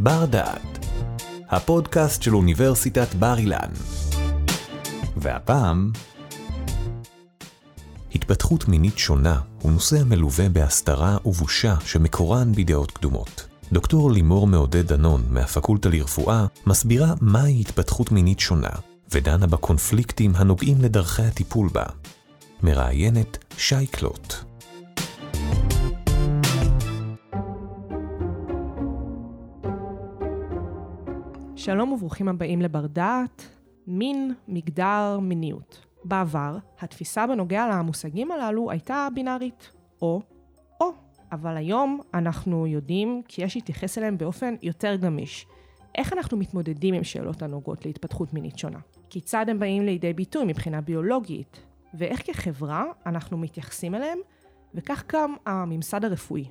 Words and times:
בר 0.00 0.24
דעת, 0.24 0.86
הפודקאסט 1.48 2.22
של 2.22 2.36
אוניברסיטת 2.36 3.14
בר 3.14 3.38
אילן. 3.38 3.70
והפעם, 5.16 5.92
התפתחות 8.14 8.68
מינית 8.68 8.98
שונה 8.98 9.40
הוא 9.62 9.72
נושא 9.72 10.00
המלווה 10.00 10.48
בהסתרה 10.48 11.16
ובושה 11.24 11.74
שמקורן 11.84 12.52
בדעות 12.52 12.90
קדומות. 12.90 13.48
דוקטור 13.72 14.10
לימור 14.10 14.46
מעודד 14.46 14.86
דנון 14.86 15.22
מהפקולטה 15.30 15.88
לרפואה 15.88 16.46
מסבירה 16.66 17.14
מהי 17.20 17.60
התפתחות 17.60 18.12
מינית 18.12 18.40
שונה, 18.40 18.72
ודנה 19.12 19.46
בקונפליקטים 19.46 20.32
הנוגעים 20.36 20.80
לדרכי 20.80 21.22
הטיפול 21.22 21.68
בה. 21.72 21.84
מראיינת 22.62 23.44
שי 23.56 23.86
קלוט. 23.86 24.47
שלום 31.68 31.92
וברוכים 31.92 32.28
הבאים 32.28 32.62
לבר 32.62 32.86
דעת, 32.86 33.48
מין, 33.86 34.34
מגדר, 34.48 35.18
מיניות. 35.22 35.86
בעבר, 36.04 36.58
התפיסה 36.80 37.26
בנוגע 37.26 37.68
למושגים 37.68 38.32
הללו 38.32 38.70
הייתה 38.70 39.08
בינארית, 39.14 39.70
או, 40.02 40.20
או, 40.80 40.90
אבל 41.32 41.56
היום 41.56 42.00
אנחנו 42.14 42.66
יודעים 42.66 43.22
כי 43.28 43.42
יש 43.42 43.56
להתייחס 43.56 43.98
אליהם 43.98 44.18
באופן 44.18 44.54
יותר 44.62 44.96
גמיש. 44.96 45.46
איך 45.94 46.12
אנחנו 46.12 46.36
מתמודדים 46.36 46.94
עם 46.94 47.04
שאלות 47.04 47.42
הנוגעות 47.42 47.86
להתפתחות 47.86 48.34
מינית 48.34 48.58
שונה? 48.58 48.78
כיצד 49.10 49.46
הם 49.48 49.58
באים 49.58 49.82
לידי 49.82 50.12
ביטוי 50.12 50.44
מבחינה 50.44 50.80
ביולוגית? 50.80 51.60
ואיך 51.94 52.26
כחברה 52.26 52.84
אנחנו 53.06 53.38
מתייחסים 53.38 53.94
אליהם? 53.94 54.18
וכך 54.74 55.04
גם 55.12 55.34
הממסד 55.46 56.04
הרפואי. 56.04 56.44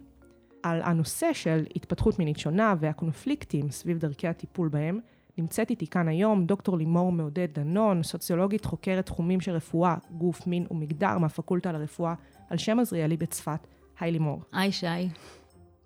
על 0.72 0.82
הנושא 0.82 1.34
של 1.34 1.66
התפתחות 1.76 2.20
מינית 2.20 2.38
שונה 2.38 2.76
והקונפליקטים 2.80 3.72
סביב 3.72 3.98
דרכי 3.98 4.28
הטיפול 4.28 4.70
בהם, 4.70 5.00
נמצאת 5.38 5.70
איתי 5.70 5.88
כאן 5.88 6.08
היום 6.08 6.46
דוקטור 6.46 6.78
לימור 6.78 7.12
מעודד 7.12 7.48
דנון, 7.54 8.04
סוציולוגית 8.04 8.66
חוקרת 8.66 9.06
תחומים 9.06 9.42
של 9.42 9.52
רפואה, 9.52 9.96
גוף, 10.12 10.48
מין 10.48 10.66
ומגדר 10.72 11.18
מהפקולטה 11.18 11.72
לרפואה 11.72 12.14
על 12.50 12.58
שם 12.58 12.80
עזריאלי 12.80 13.18
בצפת. 13.18 13.68
היי 14.00 14.12
לימור. 14.12 14.42
היי 14.54 14.72
שי. 14.72 15.10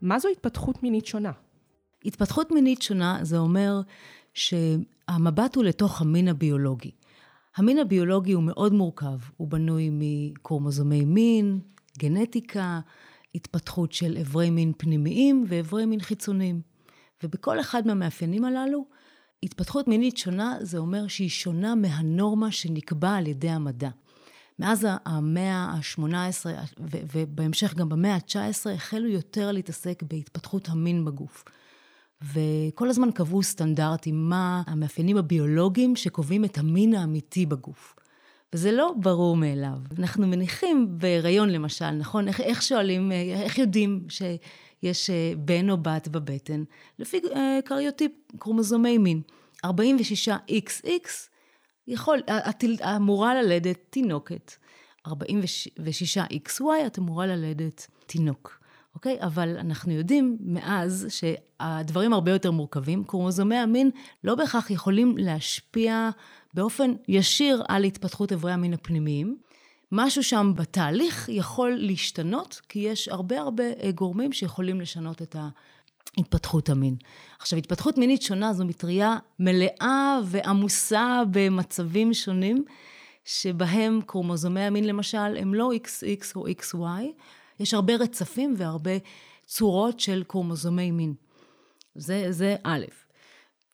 מה 0.02 0.20
זו 0.20 0.30
התפתחות 0.30 0.84
מינית 0.84 1.06
שונה? 1.06 1.32
התפתחות 2.06 2.52
מינית 2.52 2.82
שונה 2.82 3.20
זה 3.22 3.38
אומר 3.38 3.82
שהמבט 4.34 5.56
הוא 5.56 5.64
לתוך 5.64 6.02
המין 6.02 6.28
הביולוגי. 6.28 6.92
המין 7.58 7.78
הביולוגי 7.78 8.32
הוא 8.32 8.44
מאוד 8.44 8.74
מורכב, 8.74 9.18
הוא 9.38 9.48
בנוי 9.48 9.90
מקרומוזומי 9.92 11.06
מין, 11.06 11.60
גנטיקה, 12.00 12.80
התפתחות 13.36 13.92
של 13.92 14.18
אברי 14.22 14.50
מין 14.50 14.74
פנימיים 14.78 15.46
ואברי 15.48 15.86
מין 15.86 16.00
חיצוניים. 16.00 16.62
ובכל 17.24 17.60
אחד 17.60 17.88
מהמאפיינים 17.88 18.46
הללו, 18.46 18.86
התפתחות 19.44 19.88
מינית 19.88 20.18
שונה 20.18 20.58
זה 20.62 20.78
אומר 20.78 21.08
שהיא 21.08 21.30
שונה 21.30 21.76
מהנורמה 21.76 22.52
שנקבע 22.52 23.16
על 23.16 23.28
ידי 23.28 23.50
המדע. 23.50 23.90
מאז 24.60 24.88
המאה 25.06 25.56
ה-18 25.56 26.46
ובהמשך 27.14 27.74
גם 27.74 27.90
במאה 27.90 28.16
ה-19 28.16 28.70
החלו 28.70 29.08
יותר 29.08 29.52
להתעסק 29.52 30.04
בהתפתחות 30.04 30.70
המין 30.70 31.06
בגוף. 31.06 31.44
וכל 32.22 32.90
הזמן 32.90 33.12
קבעו 33.12 33.44
סטנדרטים, 33.44 34.30
מה 34.30 34.62
המאפיינים 34.68 35.18
הביולוגיים 35.18 35.96
שקובעים 35.96 36.46
את 36.46 36.58
המין 36.58 36.94
האמיתי 36.94 37.46
בגוף. 37.46 37.96
וזה 38.54 38.72
לא 38.72 38.94
ברור 38.98 39.38
מאליו. 39.38 39.78
אנחנו 40.00 40.28
מניחים 40.28 40.88
בהיריון 40.98 41.50
למשל, 41.50 41.92
נכון? 41.92 42.28
איך, 42.28 42.42
איך 42.42 42.62
שואלים, 42.62 43.12
איך 43.12 43.58
יודעים 43.58 44.06
שיש 44.10 45.10
אה, 45.10 45.34
בן 45.38 45.70
או 45.70 45.78
בת 45.78 46.08
בבטן? 46.08 46.64
לפי 47.00 47.22
אה, 47.36 47.60
קריוטיפ, 47.66 48.12
קרומוזומי 48.40 48.98
מין. 48.98 49.22
46XX 49.66 49.70
יכול, 51.88 52.20
את 52.30 52.64
אמורה 52.96 53.42
ללדת 53.42 53.78
תינוקת. 53.90 54.52
46XY 55.08 56.64
את 56.88 57.00
אמורה 57.00 57.28
ללדת 57.28 57.88
תינוק. 58.06 58.62
אוקיי? 58.96 59.18
אבל 59.22 59.58
אנחנו 59.58 59.92
יודעים 59.92 60.38
מאז 60.42 61.08
שהדברים 61.10 62.14
הרבה 62.14 62.32
יותר 62.32 62.52
מורכבים. 62.52 63.04
קרומוזומי 63.04 63.56
המין 63.56 63.90
לא 64.24 64.36
בהכרח 64.36 64.72
יכולים 64.72 65.18
להשפיע 65.18 66.10
באופן 66.54 66.94
ישיר 67.08 67.64
על 67.68 67.84
התפתחות 67.84 68.32
אברי 68.32 68.52
המין 68.52 68.74
הפנימיים. 68.74 69.38
משהו 69.92 70.24
שם 70.24 70.54
בתהליך 70.56 71.30
יכול 71.30 71.76
להשתנות, 71.80 72.62
כי 72.70 72.80
יש 72.80 73.08
הרבה 73.08 73.40
הרבה 73.40 73.64
אה, 73.64 73.92
גורמים 73.92 74.34
שיכולים 74.34 74.82
לשנות 74.82 75.22
את 75.22 75.36
התפתחות 76.18 76.70
המין. 76.70 76.96
עכשיו, 77.40 77.60
התפתחות 77.60 77.98
מינית 77.98 78.22
שונה 78.22 78.54
זו 78.54 78.66
מטריה 78.66 79.18
מלאה 79.40 80.20
ועמוסה 80.26 81.22
במצבים 81.32 82.14
שונים, 82.14 82.66
שבהם 83.26 84.02
קרומוזומי 84.06 84.62
המין 84.62 84.84
למשל 84.84 85.38
הם 85.38 85.54
לא 85.54 85.72
XX 85.84 86.36
או 86.36 86.48
XY, 86.48 87.04
יש 87.60 87.74
הרבה 87.74 87.96
רצפים 87.96 88.54
והרבה 88.58 88.92
צורות 89.46 90.00
של 90.00 90.24
קרומוזומי 90.28 90.92
מין. 90.92 91.14
זה, 91.96 92.32
זה 92.32 92.56
א'. 92.64 92.86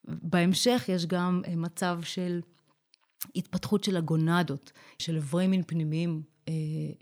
בהמשך 0.04 0.86
יש 0.90 1.06
גם 1.06 1.42
אה, 1.48 1.56
מצב 1.56 2.00
של 2.04 2.40
התפתחות 3.36 3.84
של 3.84 3.98
הגונדות, 3.98 4.72
של 5.00 5.16
איברי 5.16 5.48
מין 5.48 5.64
פנימיים 5.68 6.22
אה, 6.48 6.54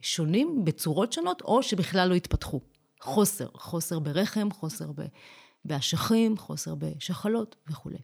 שונים, 0.01 0.65
בצורות 0.65 1.13
שונות, 1.13 1.41
או 1.41 1.63
שבכלל 1.63 2.09
לא 2.09 2.15
התפתחו. 2.15 2.61
חוסר, 3.01 3.47
חוסר 3.53 3.99
ברחם, 3.99 4.51
חוסר 4.51 4.91
באשכים, 5.65 6.37
חוסר 6.37 6.75
בשחלות 6.75 7.55
וכולי. 7.67 7.97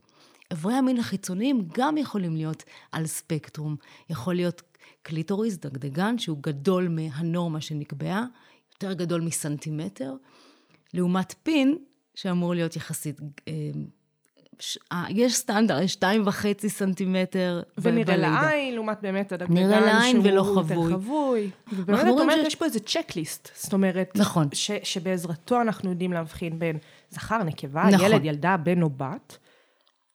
איברי 0.52 0.74
המין 0.74 0.98
החיצוניים 0.98 1.68
גם 1.74 1.98
יכולים 1.98 2.36
להיות 2.36 2.64
על 2.92 3.06
ספקטרום. 3.08 3.76
יכול 4.10 4.36
להיות 4.36 4.62
קליטוריס, 5.02 5.58
דגדגן, 5.58 6.18
שהוא 6.18 6.38
גדול 6.42 6.88
מהנורמה 6.88 7.62
שנקבעה, 7.62 8.26
יותר 8.74 8.94
גדול 8.94 9.22
מסנטימטר, 9.22 10.14
לעומת 10.94 11.36
פין, 11.44 11.78
שאמור 12.16 12.54
להיות 12.54 12.76
יחסית... 12.76 13.20
אה, 13.48 13.54
אה, 14.92 15.06
יש 15.10 15.36
סטנדרט, 15.36 15.84
יש 15.84 15.94
שתיים 15.94 16.28
וחצי 16.28 16.70
סנטימטר 16.70 17.62
ונראה 17.78 18.18
לעין, 18.18 18.74
לעומת 18.74 19.02
באמת 19.02 19.32
הדגדגן 19.32 19.54
נראה 19.54 19.80
לעין 19.80 20.20
ולא 20.24 20.44
חבוי. 20.56 20.94
חבוי. 20.94 21.50
ובאמת, 21.74 22.00
את 22.00 22.20
אומרת, 22.20 22.46
יש 22.48 22.56
פה 22.56 22.66
איזה 22.66 22.80
צ'קליסט. 22.80 23.50
זאת 23.56 23.74
אומרת, 23.74 24.12
נכון. 24.16 24.48
ש, 24.54 24.72
שבעזרתו 24.84 25.62
אנחנו 25.62 25.90
יודעים 25.90 26.14
להבחין 26.14 26.60
בין 26.60 26.78
זכר, 27.10 27.44
נקבה, 27.44 27.84
נכון. 27.92 28.06
ילד, 28.06 28.26
ילדה, 28.26 28.58
בן 28.58 28.82
או 28.82 28.90
בת, 28.90 29.38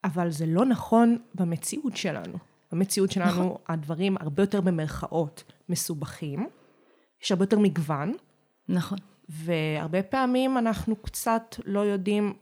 אבל 0.04 0.30
זה 0.30 0.46
לא 0.46 0.64
נכון 0.64 1.18
במציאות 1.34 1.96
שלנו. 1.96 2.38
במציאות 2.72 3.10
שלנו 3.10 3.30
נכון. 3.30 3.54
הדברים 3.68 4.16
הרבה 4.20 4.42
יותר 4.42 4.60
במרכאות 4.60 5.44
מסובכים, 5.68 6.46
יש 7.22 7.32
הרבה 7.32 7.42
יותר 7.42 7.58
מגוון, 7.58 8.12
נכון. 8.68 8.98
והרבה 9.28 10.02
פעמים 10.02 10.58
אנחנו 10.58 10.96
קצת 10.96 11.56
לא 11.64 11.80
יודעים 11.80 12.32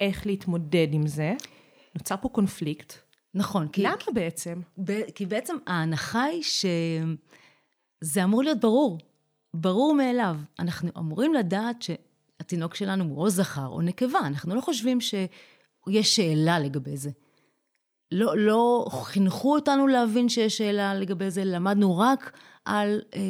איך 0.00 0.26
להתמודד 0.26 0.88
עם 0.92 1.06
זה. 1.06 1.34
נוצר 1.94 2.14
פה 2.20 2.28
קונפליקט. 2.28 2.92
נכון. 3.34 3.68
כי, 3.68 3.82
למה 3.82 3.96
בעצם? 4.14 4.60
ב, 4.84 5.10
כי 5.14 5.26
בעצם 5.26 5.56
ההנחה 5.66 6.22
היא 6.22 6.42
שזה 6.42 8.24
אמור 8.24 8.42
להיות 8.42 8.60
ברור. 8.60 8.98
ברור 9.54 9.94
מאליו. 9.94 10.36
אנחנו 10.58 10.90
אמורים 10.98 11.34
לדעת 11.34 11.82
שהתינוק 11.82 12.74
שלנו 12.74 13.04
הוא 13.04 13.22
או 13.22 13.30
זכר 13.30 13.66
או 13.66 13.82
נקבה. 13.82 14.18
אנחנו 14.18 14.54
לא 14.54 14.60
חושבים 14.60 14.98
שיש 15.00 16.16
שאלה 16.16 16.58
לגבי 16.58 16.96
זה. 16.96 17.10
לא, 18.12 18.38
לא 18.38 18.86
חינכו 18.90 19.54
אותנו 19.54 19.86
להבין 19.86 20.28
שיש 20.28 20.58
שאלה 20.58 20.94
לגבי 20.94 21.30
זה, 21.30 21.44
למדנו 21.44 21.98
רק 21.98 22.38
על 22.64 23.00
אה, 23.14 23.20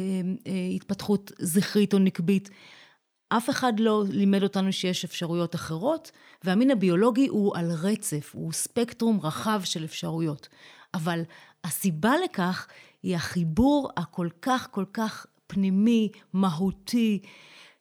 אה, 0.47 0.67
התפתחות 0.75 1.31
זכרית 1.39 1.93
או 1.93 1.99
נקבית. 1.99 2.49
אף 3.29 3.49
אחד 3.49 3.79
לא 3.79 4.03
לימד 4.09 4.43
אותנו 4.43 4.73
שיש 4.73 5.05
אפשרויות 5.05 5.55
אחרות, 5.55 6.11
והמין 6.43 6.71
הביולוגי 6.71 7.27
הוא 7.27 7.57
על 7.57 7.71
רצף, 7.71 8.31
הוא 8.33 8.51
ספקטרום 8.51 9.19
רחב 9.23 9.61
של 9.63 9.83
אפשרויות. 9.83 10.47
אבל 10.93 11.21
הסיבה 11.63 12.13
לכך 12.23 12.67
היא 13.03 13.15
החיבור 13.15 13.89
הכל 13.97 14.29
כך 14.41 14.67
כל 14.71 14.85
כך 14.93 15.25
פנימי, 15.47 16.09
מהותי, 16.33 17.19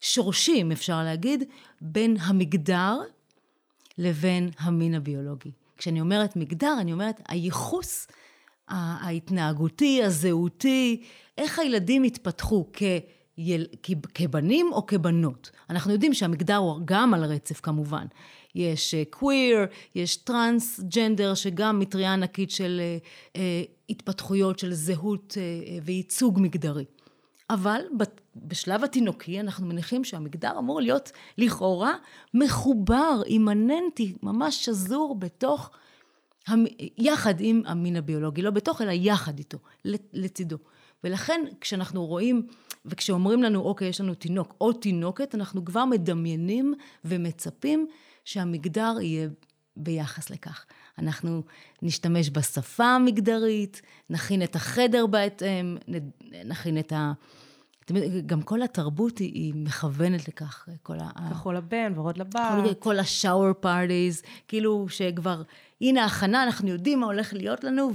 שורשי, 0.01 0.63
אם 0.63 0.73
אפשר 0.73 1.03
להגיד, 1.03 1.45
בין 1.81 2.17
המגדר 2.21 3.01
לבין 3.99 4.51
המין 4.59 4.95
הביולוגי. 4.95 5.51
כשאני 5.77 6.01
אומרת 6.01 6.37
מגדר, 6.37 6.77
אני 6.81 6.93
אומרת 6.93 7.21
הייחוס 7.29 8.07
ההתנהגותי, 8.69 10.03
הזהותי, 10.03 11.03
איך 11.39 11.59
הילדים 11.59 12.03
התפתחו 12.03 12.67
כיל, 13.37 13.67
כבנים 14.15 14.67
או 14.73 14.87
כבנות. 14.87 15.51
אנחנו 15.71 15.93
יודעים 15.93 16.15
שהמגדר 16.15 16.57
הוא 16.57 16.81
גם 16.85 17.15
על 17.15 17.25
רצף 17.25 17.61
כמובן. 17.61 18.07
יש 18.55 18.95
קוויר, 19.11 19.59
uh, 19.65 19.75
יש 19.95 20.17
טרנסג'נדר, 20.17 21.35
שגם 21.35 21.79
מטריה 21.79 22.13
ענקית 22.13 22.51
של 22.51 22.81
uh, 22.81 23.37
uh, 23.37 23.39
התפתחויות 23.91 24.59
של 24.59 24.73
זהות 24.73 25.37
וייצוג 25.85 26.39
מגדרי. 26.41 26.85
אבל 27.51 27.81
בשלב 28.37 28.85
התינוקי 28.85 29.41
אנחנו 29.41 29.67
מניחים 29.67 30.05
שהמגדר 30.05 30.59
אמור 30.59 30.81
להיות 30.81 31.13
לכאורה 31.39 31.93
מחובר, 32.35 33.23
אימננטי, 33.27 34.15
ממש 34.23 34.65
שזור 34.65 35.15
בתוך, 35.19 35.71
יחד 36.99 37.35
עם 37.39 37.63
המין 37.67 37.97
הביולוגי, 37.97 38.43
לא 38.43 38.51
בתוך, 38.51 38.83
אלא 38.83 38.91
יחד 38.91 39.39
איתו, 39.39 39.59
לצידו. 40.13 40.57
ולכן 41.05 41.41
כשאנחנו 41.61 42.07
רואים, 42.07 42.47
וכשאומרים 42.87 43.43
לנו, 43.43 43.61
אוקיי, 43.61 43.89
יש 43.89 44.01
לנו 44.01 44.15
תינוק 44.15 44.55
או 44.61 44.73
תינוקת, 44.73 45.35
אנחנו 45.35 45.65
כבר 45.65 45.85
מדמיינים 45.85 46.75
ומצפים 47.05 47.87
שהמגדר 48.25 48.97
יהיה 49.01 49.29
ביחס 49.77 50.31
לכך. 50.31 50.65
אנחנו 50.99 51.43
נשתמש 51.83 52.31
בשפה 52.31 52.85
המגדרית, 52.85 53.83
נכין 54.11 54.43
את 54.43 54.57
החדר 54.57 55.07
בהתאם, 55.07 55.77
נכין 56.45 56.79
את 56.79 56.93
ה... 56.93 57.13
גם 58.27 58.43
כל 58.43 58.63
התרבות 58.63 59.19
היא, 59.19 59.33
היא 59.35 59.55
מכוונת 59.57 60.29
לכך, 60.29 60.69
כל 60.83 60.97
ה... 61.01 61.31
כחול 61.31 61.57
לבן, 61.57 61.93
ורוד 61.97 62.19
לבת. 62.19 62.41
כל, 62.65 62.75
כל 62.75 62.99
השאור 62.99 63.53
פארטיז, 63.53 64.23
כאילו 64.49 64.87
שכבר, 64.89 65.43
הנה 65.81 66.03
ההכנה, 66.03 66.43
אנחנו 66.43 66.69
יודעים 66.69 67.01
מה 67.01 67.07
הולך 67.07 67.33
להיות 67.33 67.65
לנו, 67.65 67.91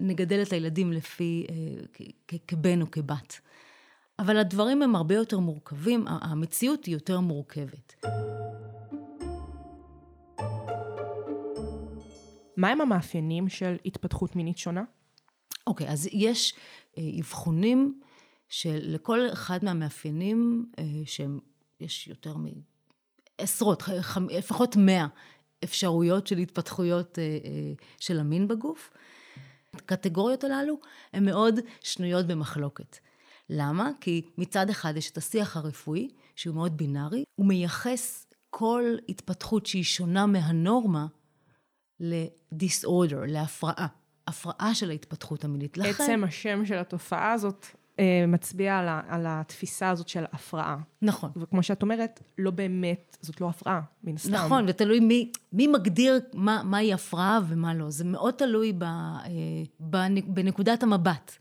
ונגדל 0.00 0.42
את 0.42 0.52
הילדים 0.52 0.92
לפי, 0.92 1.46
אה, 1.50 2.38
כבן 2.48 2.82
או 2.82 2.90
כבת. 2.90 3.40
אבל 4.18 4.36
הדברים 4.36 4.82
הם 4.82 4.96
הרבה 4.96 5.14
יותר 5.14 5.38
מורכבים, 5.38 6.04
המציאות 6.08 6.84
היא 6.84 6.94
יותר 6.94 7.20
מורכבת. 7.20 7.94
מהם 12.56 12.80
המאפיינים 12.80 13.48
של 13.48 13.76
התפתחות 13.84 14.36
מינית 14.36 14.58
שונה? 14.58 14.84
אוקיי, 15.66 15.88
okay, 15.88 15.90
אז 15.90 16.08
יש 16.12 16.54
אה, 16.98 17.02
אבחונים 17.20 18.00
שלכל 18.48 19.20
אחד 19.32 19.64
מהמאפיינים, 19.64 20.66
אה, 20.78 20.84
שהם, 21.04 21.38
יש 21.80 22.08
יותר 22.08 22.34
מעשרות, 23.40 23.82
לפחות 24.30 24.76
מאה 24.76 25.06
אפשרויות 25.64 26.26
של 26.26 26.38
התפתחויות 26.38 27.18
אה, 27.18 27.24
של 27.98 28.20
המין 28.20 28.48
בגוף. 28.48 28.90
הקטגוריות 29.74 30.44
הללו 30.44 30.80
הן 31.12 31.24
מאוד 31.24 31.60
שנויות 31.80 32.26
במחלוקת. 32.26 32.98
למה? 33.50 33.90
כי 34.00 34.22
מצד 34.38 34.70
אחד 34.70 34.96
יש 34.96 35.10
את 35.10 35.18
השיח 35.18 35.56
הרפואי, 35.56 36.08
שהוא 36.36 36.54
מאוד 36.54 36.76
בינארי, 36.76 37.24
הוא 37.34 37.46
מייחס 37.46 38.26
כל 38.50 38.96
התפתחות 39.08 39.66
שהיא 39.66 39.84
שונה 39.84 40.26
מהנורמה 40.26 41.06
לדיסאורדר, 42.00 43.20
להפרעה. 43.26 43.86
הפרעה 44.26 44.74
של 44.74 44.90
ההתפתחות 44.90 45.44
המינית. 45.44 45.78
לכן... 45.78 46.04
עצם 46.04 46.24
השם 46.24 46.66
של 46.66 46.78
התופעה 46.78 47.32
הזאת 47.32 47.66
אה, 47.98 48.24
מצביע 48.28 48.78
על, 48.78 48.88
ה, 48.88 49.00
על 49.08 49.24
התפיסה 49.28 49.90
הזאת 49.90 50.08
של 50.08 50.24
הפרעה. 50.32 50.78
נכון. 51.02 51.30
וכמו 51.36 51.62
שאת 51.62 51.82
אומרת, 51.82 52.22
לא 52.38 52.50
באמת, 52.50 53.16
זאת 53.20 53.40
לא 53.40 53.48
הפרעה, 53.48 53.80
מן 54.04 54.16
סתם. 54.16 54.32
נכון, 54.32 54.64
ותלוי 54.68 55.00
מי, 55.00 55.32
מי 55.52 55.66
מגדיר 55.66 56.20
מה, 56.34 56.62
מהי 56.64 56.92
הפרעה 56.92 57.40
ומה 57.48 57.74
לא. 57.74 57.90
זה 57.90 58.04
מאוד 58.04 58.34
תלוי 58.34 58.72
ב, 58.72 58.82
אה, 58.82 60.08
בנקודת 60.26 60.82
המבט. 60.82 61.38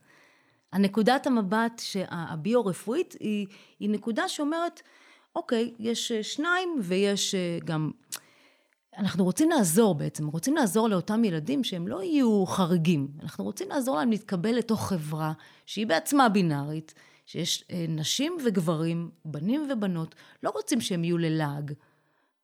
הנקודת 0.75 1.27
המבט 1.27 1.81
הביו-רפואית 2.10 3.16
היא, 3.19 3.48
היא 3.80 3.89
נקודה 3.89 4.30
שאומרת, 4.30 4.81
אוקיי, 5.36 5.74
יש 5.80 6.12
אה, 6.12 6.24
שניים 6.24 6.80
ויש 6.81 7.36
אה, 7.36 7.57
גם... 7.66 7.92
אנחנו 8.98 9.24
רוצים 9.24 9.50
לעזור 9.50 9.95
בעצם, 9.95 10.27
רוצים 10.27 10.56
לעזור 10.56 10.89
לאותם 10.89 11.24
ילדים 11.24 11.63
שהם 11.63 11.88
לא 11.88 12.04
יהיו 12.04 12.45
חריגים. 12.45 13.07
אנחנו 13.24 13.44
רוצים 13.44 13.69
לעזור 13.69 13.98
להם 13.98 14.12
להתקבל 14.12 14.51
לתוך 14.51 14.88
חברה 14.88 15.33
שהיא 15.66 15.88
בעצמה 15.88 16.30
בינארית, 16.30 16.94
שיש 17.25 17.63
אה, 17.71 17.86
נשים 17.89 18.38
וגברים, 18.45 19.10
בנים 19.25 19.68
ובנות, 19.71 20.16
לא 20.44 20.50
רוצים 20.50 20.81
שהם 20.81 21.04
יהיו 21.04 21.18
ללעג. 21.18 21.74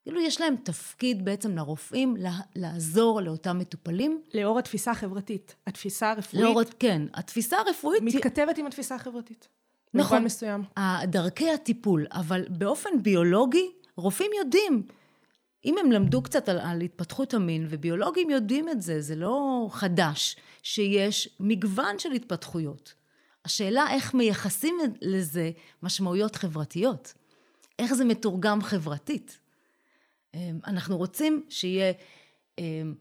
כאילו 0.04 0.22
יש 0.22 0.42
להם 0.42 0.56
תפקיד 0.64 1.26
בעצם 1.26 1.56
לרופאים 1.56 2.16
לעזור 2.56 3.22
לאותם 3.22 3.60
מטופלים. 3.60 4.22
לאור 4.34 4.60
התפיסה 4.60 4.92
החברתית. 4.92 5.56
התפיסה 5.68 6.12
הרפואית... 6.12 6.44
לאור, 6.44 6.62
כן, 6.80 7.02
התפיסה 7.14 7.58
הרפואית... 7.58 8.04
מתכתבת 8.04 8.58
עם 8.58 8.66
התפיסה 8.66 8.96
החברתית. 8.96 9.48
נכון. 9.94 10.24
מסוים. 10.24 10.64
דרכי 11.04 11.52
הטיפול, 11.52 12.06
אבל 12.12 12.46
באופן 12.50 12.90
ביולוגי, 13.02 13.72
רופאים 13.98 14.32
יודעים. 14.40 14.84
אם 15.66 15.76
הם 15.78 15.92
למדו 15.92 16.22
קצת 16.22 16.50
על, 16.50 16.60
על 16.60 16.82
התפתחות 16.82 17.34
המין, 17.34 17.68
וביולוגים 17.70 18.30
יודעים 18.30 18.70
את 18.70 18.82
זה, 18.82 19.02
זה 19.02 19.16
לא 19.16 19.68
חדש, 19.72 20.36
שיש 20.64 21.30
מגוון 21.40 22.00
של 22.00 22.12
התפתחויות. 22.12 22.94
השאלה 23.46 23.86
איך 23.90 24.14
מייחסים 24.14 24.76
לזה 25.02 25.52
משמעויות 25.84 26.36
חברתיות. 26.36 27.14
איך 27.80 27.94
זה 27.94 28.06
מתורגם 28.06 28.62
חברתית. 28.62 29.41
אמ, 30.34 30.60
אנחנו 30.68 30.98
רוצים 30.98 31.46
שיהיה 31.50 31.94
אמ, 32.60 32.96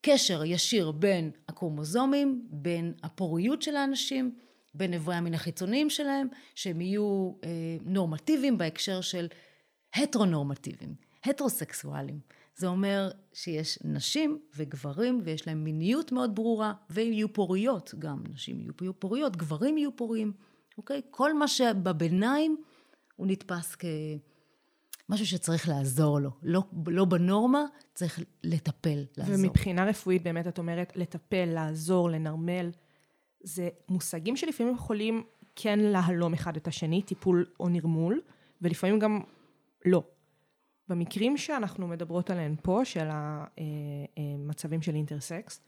קשר 0.00 0.44
ישיר 0.44 0.90
בין 0.90 1.30
הקרומוזומים, 1.48 2.46
בין 2.50 2.94
הפוריות 3.02 3.62
של 3.62 3.76
האנשים, 3.76 4.34
בין 4.74 4.94
אברי 4.94 5.14
המין 5.14 5.34
החיצוניים 5.34 5.90
שלהם, 5.90 6.28
שהם 6.54 6.80
יהיו 6.80 7.32
אה, 7.44 7.76
נורמטיביים 7.84 8.58
בהקשר 8.58 9.00
של 9.00 9.26
הטרונורמטיביים, 9.94 10.94
הטרוסקסואלים. 11.24 12.20
זה 12.56 12.66
אומר 12.66 13.10
שיש 13.32 13.78
נשים 13.84 14.38
וגברים 14.56 15.20
ויש 15.24 15.46
להם 15.46 15.64
מיניות 15.64 16.12
מאוד 16.12 16.34
ברורה 16.34 16.72
ויהיו 16.90 17.32
פוריות 17.32 17.94
גם, 17.98 18.22
נשים 18.32 18.60
יהיו 18.60 19.00
פוריות, 19.00 19.36
גברים 19.36 19.78
יהיו 19.78 19.96
פוריים, 19.96 20.32
אוקיי? 20.78 21.02
כל 21.10 21.34
מה 21.34 21.48
שבביניים 21.48 22.56
הוא 23.16 23.26
נתפס 23.26 23.74
כ... 23.74 23.84
משהו 25.08 25.26
שצריך 25.26 25.68
לעזור 25.68 26.20
לו. 26.20 26.30
לא, 26.42 26.62
לא 26.86 27.04
בנורמה, 27.04 27.64
צריך 27.94 28.20
לטפל, 28.44 29.04
לעזור. 29.16 29.34
ומבחינה 29.38 29.84
רפואית 29.84 30.22
באמת 30.22 30.46
את 30.46 30.58
אומרת 30.58 30.92
לטפל, 30.96 31.44
לעזור, 31.44 32.10
לנרמל. 32.10 32.70
זה 33.42 33.68
מושגים 33.88 34.36
שלפעמים 34.36 34.74
יכולים 34.74 35.24
כן 35.56 35.78
להלום 35.78 36.34
אחד 36.34 36.56
את 36.56 36.68
השני, 36.68 37.02
טיפול 37.02 37.46
או 37.60 37.68
נרמול, 37.68 38.20
ולפעמים 38.62 38.98
גם 38.98 39.20
לא. 39.84 40.02
במקרים 40.88 41.36
שאנחנו 41.36 41.88
מדברות 41.88 42.30
עליהם 42.30 42.56
פה, 42.62 42.80
של 42.84 43.08
המצבים 44.16 44.82
של 44.82 44.94
אינטרסקס, 44.94 45.60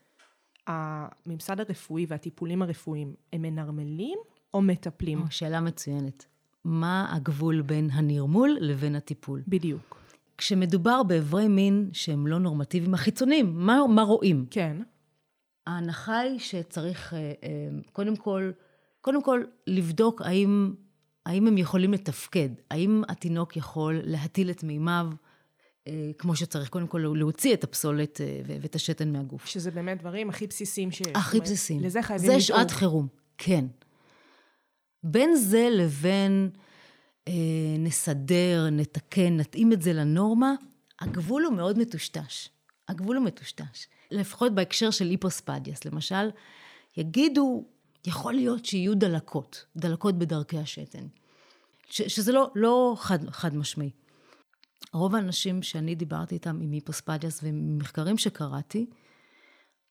הממסד 0.66 1.60
הרפואי 1.60 2.06
והטיפולים 2.08 2.62
הרפואיים, 2.62 3.14
הם 3.32 3.42
מנרמלים 3.42 4.18
או 4.54 4.62
מטפלים? 4.62 5.24
שאלה 5.30 5.60
מצוינת. 5.60 6.26
מה 6.66 7.14
הגבול 7.16 7.62
בין 7.62 7.90
הנרמול 7.92 8.56
לבין 8.60 8.94
הטיפול. 8.94 9.42
בדיוק. 9.48 9.96
כשמדובר 10.38 11.02
באיברי 11.02 11.48
מין 11.48 11.90
שהם 11.92 12.26
לא 12.26 12.38
נורמטיביים, 12.38 12.94
החיצוניים, 12.94 13.52
מה, 13.56 13.80
מה 13.88 14.02
רואים? 14.02 14.46
כן. 14.50 14.76
ההנחה 15.66 16.18
היא 16.18 16.38
שצריך 16.38 17.14
אה, 17.14 17.18
אה, 17.18 17.68
קודם 17.92 18.16
כל, 18.16 18.50
קודם 19.00 19.22
כל 19.22 19.42
לבדוק 19.66 20.22
האם, 20.22 20.74
האם 21.26 21.46
הם 21.46 21.58
יכולים 21.58 21.92
לתפקד, 21.92 22.48
האם 22.70 23.02
התינוק 23.08 23.56
יכול 23.56 24.00
להטיל 24.04 24.50
את 24.50 24.62
מימיו 24.62 25.08
אה, 25.88 26.10
כמו 26.18 26.36
שצריך, 26.36 26.68
קודם 26.68 26.86
כל 26.86 27.04
להוציא 27.16 27.54
את 27.54 27.64
הפסולת 27.64 28.20
ואת 28.46 28.74
השתן 28.74 29.12
מהגוף. 29.12 29.46
שזה 29.46 29.70
באמת 29.70 30.00
דברים 30.00 30.28
הכי 30.30 30.46
בסיסיים 30.46 30.90
שיש. 30.90 31.08
הכי 31.14 31.40
בסיסיים. 31.40 31.80
לזה 31.80 32.02
חייבים 32.02 32.26
לדאוג. 32.26 32.40
זה 32.40 32.46
שעת 32.46 32.70
חירום, 32.70 33.06
כן. 33.38 33.64
בין 35.02 35.36
זה 35.36 35.68
לבין 35.70 36.50
נסדר, 37.78 38.70
נתקן, 38.72 39.36
נתאים 39.36 39.72
את 39.72 39.82
זה 39.82 39.92
לנורמה, 39.92 40.54
הגבול 41.00 41.44
הוא 41.44 41.54
מאוד 41.54 41.78
מטושטש. 41.78 42.48
הגבול 42.88 43.16
הוא 43.16 43.24
מטושטש. 43.24 43.86
לפחות 44.10 44.54
בהקשר 44.54 44.90
של 44.90 45.06
היפוספדיאס, 45.06 45.84
למשל, 45.84 46.30
יגידו, 46.96 47.64
יכול 48.06 48.34
להיות 48.34 48.64
שיהיו 48.64 48.94
דלקות, 48.94 49.64
דלקות 49.76 50.18
בדרכי 50.18 50.58
השתן. 50.58 51.06
ש, 51.90 52.02
שזה 52.02 52.32
לא, 52.32 52.50
לא 52.54 52.94
חד, 52.98 53.30
חד 53.30 53.56
משמעי. 53.56 53.90
רוב 54.92 55.14
האנשים 55.14 55.62
שאני 55.62 55.94
דיברתי 55.94 56.34
איתם 56.34 56.58
עם 56.62 56.72
היפוספדיאס 56.72 57.40
וממחקרים 57.42 58.18
שקראתי, 58.18 58.86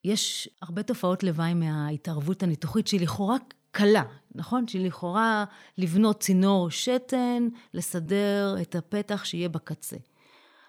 יש 0.04 0.48
הרבה 0.62 0.82
תופעות 0.82 1.22
לוואי 1.22 1.54
מההתערבות 1.54 2.42
הניתוחית 2.42 2.86
שהיא 2.86 3.00
לכאורה 3.00 3.36
קלה, 3.76 4.02
נכון? 4.34 4.68
שהיא 4.68 4.86
לכאורה 4.86 5.44
לבנות 5.78 6.20
צינור 6.20 6.70
שתן, 6.70 7.48
לסדר 7.74 8.56
את 8.60 8.74
הפתח 8.74 9.24
שיהיה 9.24 9.48
בקצה. 9.48 9.96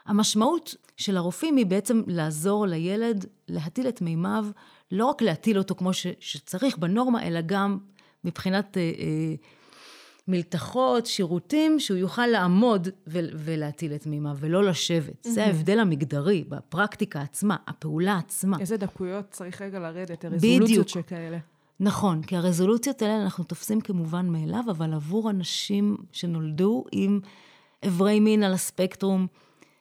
המשמעות 0.06 0.76
של 0.98 1.18
הרופאים 1.18 1.56
היא 1.56 1.66
בעצם 1.66 2.02
לעזור 2.08 2.66
לילד 2.66 3.26
להטיל 3.48 3.88
את 3.88 4.02
מימיו, 4.02 4.46
לא 4.92 5.06
רק 5.06 5.22
להטיל 5.22 5.58
אותו 5.58 5.76
כמו 5.76 5.94
ש, 5.94 6.08
שצריך 6.20 6.78
בנורמה, 6.78 7.28
אלא 7.28 7.40
גם 7.46 7.78
מבחינת 8.24 8.78
אה, 8.78 8.82
אה, 8.82 9.36
מלתחות, 10.28 11.06
שירותים, 11.06 11.80
שהוא 11.80 11.98
יוכל 11.98 12.26
לעמוד 12.26 12.88
ו- 13.08 13.20
ולהטיל 13.36 13.96
את 13.96 14.06
מימיו, 14.06 14.38
ולא 14.40 14.64
לשבת. 14.64 15.26
Mm-hmm. 15.26 15.30
זה 15.30 15.46
ההבדל 15.46 15.80
המגדרי 15.80 16.44
בפרקטיקה 16.50 17.22
עצמה, 17.22 17.56
הפעולה 17.68 18.18
עצמה. 18.18 18.60
איזה 18.60 18.78
דקויות 18.78 19.26
צריך 19.32 19.62
רגע 19.62 19.80
לרדת, 19.80 20.26
הרזולוציות 20.26 20.90
שכאלה. 20.90 21.38
נכון, 21.80 22.22
כי 22.22 22.36
הרזולוציות 22.36 23.02
האלה 23.02 23.24
אנחנו 23.24 23.44
תופסים 23.44 23.82
כמובן 23.82 24.30
מאליו, 24.30 24.64
אבל 24.72 24.94
עבור 24.94 25.30
אנשים 25.30 25.98
שנולדו 26.12 26.84
עם 26.92 27.20
אברי 27.88 28.20
מין 28.20 28.44
על 28.44 28.54
הספקטרום, 28.54 29.28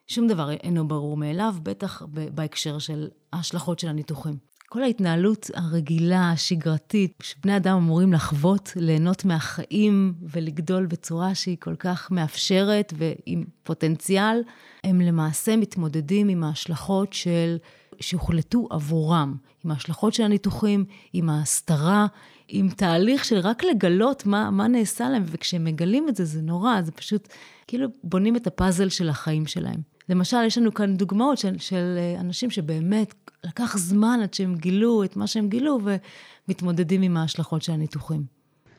שום 0.07 0.27
דבר 0.27 0.51
אינו 0.51 0.89
ברור 0.89 1.17
מאליו, 1.17 1.55
בטח 1.63 2.03
בהקשר 2.35 2.79
של 2.79 3.09
ההשלכות 3.33 3.79
של 3.79 3.89
הניתוחים. 3.89 4.37
כל 4.69 4.83
ההתנהלות 4.83 5.51
הרגילה, 5.55 6.31
השגרתית, 6.31 7.13
שבני 7.23 7.57
אדם 7.57 7.77
אמורים 7.77 8.13
לחוות, 8.13 8.73
ליהנות 8.77 9.25
מהחיים 9.25 10.15
ולגדול 10.23 10.87
בצורה 10.87 11.35
שהיא 11.35 11.57
כל 11.61 11.77
כך 11.77 12.11
מאפשרת 12.11 12.93
ועם 12.97 13.45
פוטנציאל, 13.63 14.43
הם 14.85 15.01
למעשה 15.01 15.57
מתמודדים 15.57 16.29
עם 16.29 16.45
ההשלכות 16.45 17.13
של, 17.13 17.57
שהוחלטו 18.01 18.67
עבורם, 18.71 19.37
עם 19.65 19.71
ההשלכות 19.71 20.15
של 20.15 20.23
הניתוחים, 20.23 20.85
עם 21.13 21.31
ההסתרה, 21.31 22.07
עם 22.49 22.69
תהליך 22.69 23.25
של 23.25 23.39
רק 23.39 23.65
לגלות 23.65 24.27
מה, 24.27 24.51
מה 24.51 24.69
נעשה 24.69 25.09
להם, 25.09 25.25
וכשהם 25.27 25.65
מגלים 25.65 26.09
את 26.09 26.17
זה, 26.17 26.25
זה 26.25 26.43
נורא, 26.43 26.83
זה 26.83 26.93
פשוט 26.93 27.29
כאילו 27.67 27.89
בונים 28.05 28.37
את 28.37 28.47
הפאזל 28.47 28.89
של 28.89 29.09
החיים 29.09 29.47
שלהם. 29.47 29.81
למשל, 30.09 30.45
יש 30.47 30.59
לנו 30.59 30.75
כאן 30.75 30.97
דוגמאות 30.97 31.39
של, 31.39 31.59
של 31.59 31.95
אה, 31.99 32.21
אנשים 32.21 32.51
שבאמת 32.51 33.15
לקח 33.47 33.77
זמן 33.77 34.19
עד 34.23 34.35
שהם 34.35 34.55
גילו 34.55 35.05
את 35.05 35.17
מה 35.17 35.27
שהם 35.27 35.49
גילו 35.49 35.79
ומתמודדים 36.49 37.03
עם 37.03 37.17
ההשלכות 37.17 37.63
של 37.63 37.73
הניתוחים. 37.73 38.23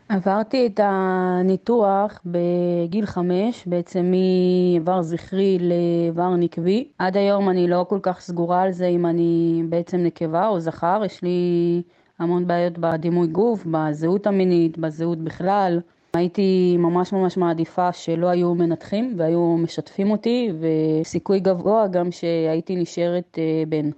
עברתי 0.09 0.67
את 0.67 0.79
הניתוח 0.83 2.21
בגיל 2.25 3.05
חמש, 3.05 3.67
בעצם 3.67 4.11
מאיבר 4.11 5.01
זכרי 5.01 5.57
לאיבר 5.59 6.35
נקבי. 6.35 6.87
עד 6.97 7.17
היום 7.17 7.49
אני 7.49 7.67
לא 7.67 7.85
כל 7.89 7.99
כך 8.01 8.19
סגורה 8.19 8.61
על 8.61 8.71
זה 8.71 8.87
אם 8.87 9.05
אני 9.05 9.63
בעצם 9.69 9.97
נקבה 9.97 10.47
או 10.47 10.59
זכר, 10.59 11.01
יש 11.05 11.21
לי 11.23 11.81
המון 12.19 12.47
בעיות 12.47 12.77
בדימוי 12.77 13.27
גוף, 13.27 13.65
בזהות 13.71 14.27
המינית, 14.27 14.77
בזהות 14.77 15.17
בכלל. 15.17 15.79
הייתי 16.13 16.75
ממש 16.79 17.13
ממש 17.13 17.37
מעדיפה 17.37 17.93
שלא 17.93 18.27
היו 18.27 18.55
מנתחים 18.55 19.13
והיו 19.17 19.57
משתפים 19.57 20.11
אותי, 20.11 20.51
וסיכוי 20.59 21.39
גבוה 21.39 21.87
גם 21.87 22.11
שהייתי 22.11 22.75
נשארת 22.75 23.37
אה, 23.37 23.63
בן. 23.69 23.89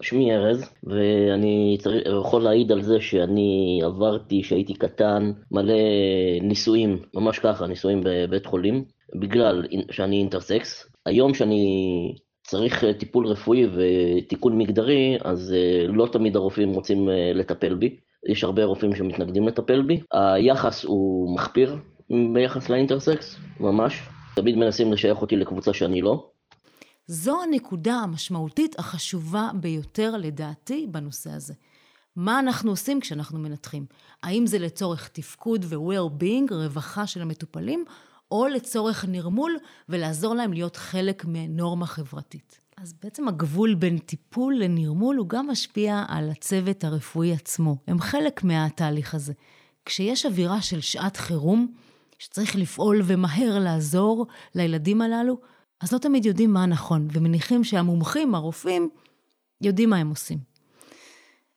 שמי 0.00 0.36
ארז, 0.36 0.70
ואני 0.84 1.76
צריך, 1.80 2.06
יכול 2.18 2.42
להעיד 2.42 2.72
על 2.72 2.82
זה 2.82 3.00
שאני 3.00 3.80
עברתי, 3.84 4.42
כשהייתי 4.42 4.74
קטן, 4.74 5.32
מלא 5.50 5.74
ניסויים, 6.42 6.98
ממש 7.14 7.38
ככה, 7.38 7.66
ניסויים 7.66 8.00
בבית 8.04 8.46
חולים, 8.46 8.84
בגלל 9.20 9.64
שאני 9.90 10.16
אינטרסקס. 10.16 10.90
היום 11.06 11.34
שאני 11.34 12.14
צריך 12.42 12.84
טיפול 12.98 13.26
רפואי 13.26 13.66
ותיקון 13.66 14.58
מגדרי, 14.58 15.18
אז 15.24 15.54
אה, 15.56 15.86
לא 15.88 16.06
תמיד 16.12 16.36
הרופאים 16.36 16.72
רוצים 16.72 17.08
אה, 17.08 17.32
לטפל 17.34 17.74
בי. 17.74 17.96
יש 18.28 18.44
הרבה 18.44 18.64
רופאים 18.64 18.94
שמתנגדים 18.94 19.48
לטפל 19.48 19.82
בי. 19.82 20.00
היחס 20.12 20.84
הוא 20.84 21.34
מחפיר 21.34 21.76
ביחס 22.34 22.68
לאינטרסקס, 22.68 23.40
ממש. 23.60 24.02
תמיד 24.36 24.56
מנסים 24.56 24.92
לשייך 24.92 25.22
אותי 25.22 25.36
לקבוצה 25.36 25.72
שאני 25.72 26.02
לא. 26.02 26.30
זו 27.06 27.42
הנקודה 27.42 27.94
המשמעותית 27.94 28.78
החשובה 28.78 29.50
ביותר 29.54 30.16
לדעתי 30.16 30.86
בנושא 30.90 31.30
הזה. 31.30 31.54
מה 32.16 32.38
אנחנו 32.38 32.70
עושים 32.70 33.00
כשאנחנו 33.00 33.38
מנתחים? 33.38 33.86
האם 34.22 34.46
זה 34.46 34.58
לצורך 34.58 35.08
תפקוד 35.08 35.64
ו-well-being, 35.68 36.54
רווחה 36.54 37.06
של 37.06 37.22
המטופלים, 37.22 37.84
או 38.30 38.46
לצורך 38.48 39.04
נרמול 39.08 39.56
ולעזור 39.88 40.34
להם 40.34 40.52
להיות 40.52 40.76
חלק 40.76 41.24
מנורמה 41.28 41.86
חברתית? 41.86 42.58
אז 42.76 42.94
בעצם 43.02 43.28
הגבול 43.28 43.74
בין 43.74 43.98
טיפול 43.98 44.54
לנרמול 44.58 45.16
הוא 45.16 45.28
גם 45.28 45.46
משפיע 45.46 46.04
על 46.08 46.30
הצוות 46.30 46.84
הרפואי 46.84 47.32
עצמו. 47.32 47.76
הם 47.86 48.00
חלק 48.00 48.44
מהתהליך 48.44 49.14
הזה. 49.14 49.32
כשיש 49.84 50.26
אווירה 50.26 50.62
של 50.62 50.80
שעת 50.80 51.16
חירום, 51.16 51.72
שצריך 52.18 52.56
לפעול 52.56 53.00
ומהר 53.04 53.58
לעזור 53.58 54.26
לילדים 54.54 55.02
הללו, 55.02 55.40
אז 55.80 55.92
לא 55.92 55.98
תמיד 55.98 56.26
יודעים 56.26 56.52
מה 56.52 56.66
נכון, 56.66 57.08
ומניחים 57.12 57.64
שהמומחים, 57.64 58.34
הרופאים, 58.34 58.88
יודעים 59.60 59.90
מה 59.90 59.96
הם 59.96 60.08
עושים. 60.08 60.38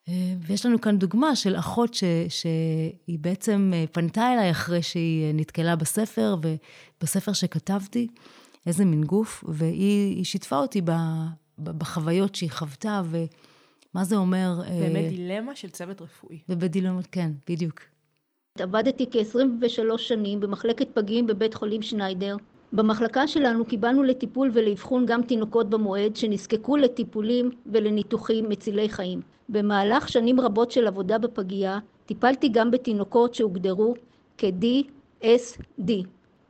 אה, 0.10 0.34
ויש 0.40 0.66
לנו 0.66 0.82
כאן 0.82 0.98
דוגמה 0.98 1.36
של 1.36 1.56
אחות 1.56 1.94
ש, 1.94 2.04
שהיא 2.30 3.20
בעצם 3.20 3.72
אה, 3.74 3.86
פנתה 3.92 4.34
אליי 4.34 4.52
אחרי 4.52 4.82
שהיא 4.82 5.26
אה, 5.26 5.32
נתקלה 5.34 5.76
בספר, 5.76 6.36
ובספר 6.42 7.34
שכתבתי, 7.34 8.08
איזה 8.68 8.86
מין 8.86 9.04
גוף, 9.04 9.44
והיא 9.48 10.24
שיתפה 10.24 10.58
אותי 10.58 10.82
בחוויות 11.60 12.36
שהיא 12.36 12.52
חוותה, 12.52 13.02
ומה 13.06 14.04
זה 14.04 14.16
אומר... 14.16 14.62
באמת 14.80 15.10
דילמה 15.10 15.56
של 15.56 15.70
צוות 15.70 16.02
רפואי. 16.02 16.40
ובדילמות, 16.50 17.08
כן, 17.12 17.32
בדיוק. 17.50 17.82
עבדתי 18.60 19.06
כ-23 19.12 19.98
שנים 19.98 20.40
במחלקת 20.40 20.88
פגים 20.94 21.28
בבית 21.28 21.54
חולים 21.54 21.82
שניידר. 21.82 22.36
במחלקה 22.74 23.28
שלנו 23.28 23.66
קיבלנו 23.66 24.04
לטיפול 24.04 24.52
ולאבחון 24.54 25.06
גם 25.06 25.22
תינוקות 25.22 25.70
במועד 25.70 26.16
שנזקקו 26.16 26.78
לטיפולים 26.78 27.52
ולניתוחים 27.66 28.50
מצילי 28.50 28.90
חיים. 28.90 29.22
במהלך 29.50 30.10
שנים 30.10 30.40
רבות 30.40 30.72
של 30.72 30.88
עבודה 30.88 31.18
בפגייה 31.18 31.80
טיפלתי 32.06 32.50
גם 32.50 32.72
בתינוקות 32.72 33.36
שהוגדרו 33.36 33.94
כ-DSD. 34.38 35.92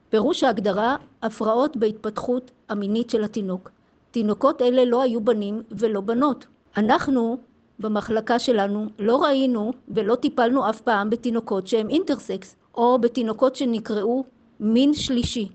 פירוש 0.10 0.44
ההגדרה 0.44 0.96
הפרעות 1.22 1.78
בהתפתחות 1.78 2.52
המינית 2.70 3.10
של 3.10 3.24
התינוק. 3.24 3.72
תינוקות 4.12 4.62
אלה 4.62 4.86
לא 4.86 5.02
היו 5.02 5.22
בנים 5.22 5.62
ולא 5.72 6.02
בנות. 6.02 6.46
אנחנו 6.78 7.38
במחלקה 7.80 8.40
שלנו 8.40 8.88
לא 9.00 9.24
ראינו 9.24 9.74
ולא 9.88 10.16
טיפלנו 10.16 10.70
אף 10.70 10.82
פעם 10.82 11.10
בתינוקות 11.10 11.68
שהם 11.68 11.90
אינטרסקס 11.90 12.56
או 12.76 12.98
בתינוקות 13.00 13.56
שנקראו 13.56 14.24
מין 14.60 14.94
שלישי. 14.94 15.50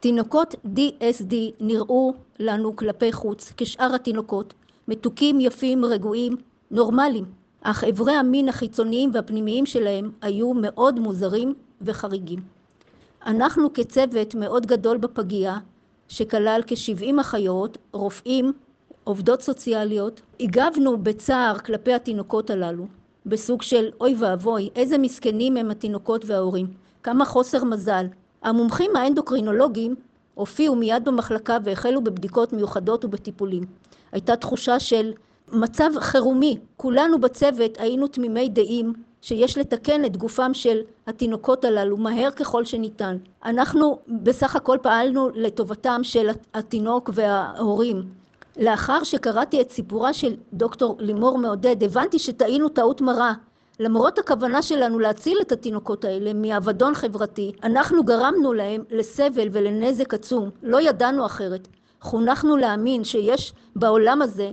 תינוקות 0.00 0.54
DSD 0.54 1.34
נראו 1.60 2.14
לנו 2.38 2.76
כלפי 2.76 3.12
חוץ 3.12 3.52
כשאר 3.56 3.94
התינוקות, 3.94 4.54
מתוקים, 4.88 5.40
יפים, 5.40 5.84
רגועים, 5.84 6.36
נורמליים, 6.70 7.24
אך 7.62 7.84
אברי 7.84 8.12
המין 8.12 8.48
החיצוניים 8.48 9.10
והפנימיים 9.14 9.66
שלהם 9.66 10.10
היו 10.22 10.54
מאוד 10.54 11.00
מוזרים 11.00 11.54
וחריגים. 11.82 12.40
אנחנו 13.26 13.72
כצוות 13.72 14.34
מאוד 14.34 14.66
גדול 14.66 14.96
בפגייה, 14.96 15.58
שכלל 16.08 16.60
כ-70 16.66 17.20
אחיות, 17.20 17.78
רופאים, 17.92 18.52
עובדות 19.04 19.42
סוציאליות, 19.42 20.20
הגבנו 20.40 20.98
בצער 20.98 21.58
כלפי 21.58 21.92
התינוקות 21.92 22.50
הללו, 22.50 22.86
בסוג 23.26 23.62
של 23.62 23.90
אוי 24.00 24.14
ואבוי, 24.18 24.70
איזה 24.74 24.98
מסכנים 24.98 25.56
הם 25.56 25.70
התינוקות 25.70 26.24
וההורים, 26.24 26.66
כמה 27.02 27.24
חוסר 27.24 27.64
מזל, 27.64 28.06
המומחים 28.42 28.96
האנדוקרינולוגיים 28.96 29.94
הופיעו 30.34 30.76
מיד 30.76 31.04
במחלקה 31.04 31.58
והחלו 31.64 32.04
בבדיקות 32.04 32.52
מיוחדות 32.52 33.04
ובטיפולים. 33.04 33.62
הייתה 34.12 34.36
תחושה 34.36 34.80
של 34.80 35.12
מצב 35.52 35.90
חירומי. 36.00 36.58
כולנו 36.76 37.20
בצוות 37.20 37.78
היינו 37.78 38.08
תמימי 38.08 38.48
דעים 38.48 38.92
שיש 39.22 39.58
לתקן 39.58 40.04
את 40.04 40.16
גופם 40.16 40.54
של 40.54 40.78
התינוקות 41.06 41.64
הללו 41.64 41.96
מהר 41.96 42.30
ככל 42.30 42.64
שניתן. 42.64 43.16
אנחנו 43.44 43.98
בסך 44.08 44.56
הכל 44.56 44.78
פעלנו 44.82 45.28
לטובתם 45.34 46.00
של 46.04 46.28
התינוק 46.54 47.10
וההורים. 47.14 48.02
לאחר 48.56 49.04
שקראתי 49.04 49.60
את 49.60 49.70
סיפורה 49.70 50.12
של 50.12 50.36
דוקטור 50.52 50.96
לימור 50.98 51.38
מעודד 51.38 51.82
הבנתי 51.82 52.18
שטעינו 52.18 52.68
טעות 52.68 53.00
מרה 53.00 53.32
למרות 53.80 54.18
הכוונה 54.18 54.62
שלנו 54.62 54.98
להציל 54.98 55.38
את 55.40 55.52
התינוקות 55.52 56.04
האלה 56.04 56.32
מאבדון 56.34 56.94
חברתי, 56.94 57.52
אנחנו 57.62 58.04
גרמנו 58.04 58.52
להם 58.52 58.84
לסבל 58.90 59.48
ולנזק 59.52 60.14
עצום, 60.14 60.50
לא 60.62 60.80
ידענו 60.80 61.26
אחרת. 61.26 61.68
חונכנו 62.00 62.56
להאמין 62.56 63.04
שיש 63.04 63.52
בעולם 63.76 64.22
הזה 64.22 64.50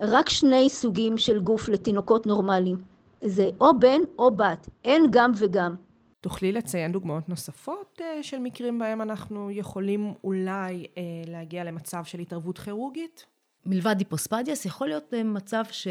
רק 0.00 0.28
שני 0.28 0.68
סוגים 0.70 1.18
של 1.18 1.40
גוף 1.40 1.68
לתינוקות 1.68 2.26
נורמליים. 2.26 2.76
זה 3.24 3.50
או 3.60 3.78
בן 3.78 4.00
או 4.18 4.30
בת, 4.30 4.68
אין 4.84 5.06
גם 5.10 5.32
וגם. 5.36 5.74
תוכלי 6.20 6.52
לציין 6.52 6.92
דוגמאות 6.92 7.28
נוספות 7.28 8.00
uh, 8.00 8.22
של 8.22 8.38
מקרים 8.38 8.78
בהם 8.78 9.02
אנחנו 9.02 9.50
יכולים 9.50 10.14
אולי 10.24 10.84
uh, 10.84 11.30
להגיע 11.30 11.64
למצב 11.64 12.04
של 12.04 12.18
התערבות 12.18 12.58
כירורגית? 12.58 13.26
מלבד 13.66 13.94
היפוספדיאס, 13.98 14.66
יכול 14.66 14.88
להיות 14.88 15.12
uh, 15.12 15.24
מצב 15.24 15.62
ש... 15.70 15.88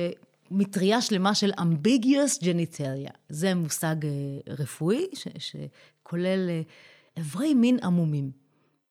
מטריה 0.53 1.01
שלמה 1.01 1.36
של 1.36 1.51
אמביגיוס 1.62 2.43
ג'ניטליה. 2.43 3.12
זה 3.29 3.55
מושג 3.55 3.95
אה, 4.05 4.10
רפואי 4.60 5.07
ש, 5.13 5.27
שכולל 5.38 6.50
אה, 6.50 6.62
אברי 7.19 7.53
מין 7.53 7.79
עמומים. 7.83 8.31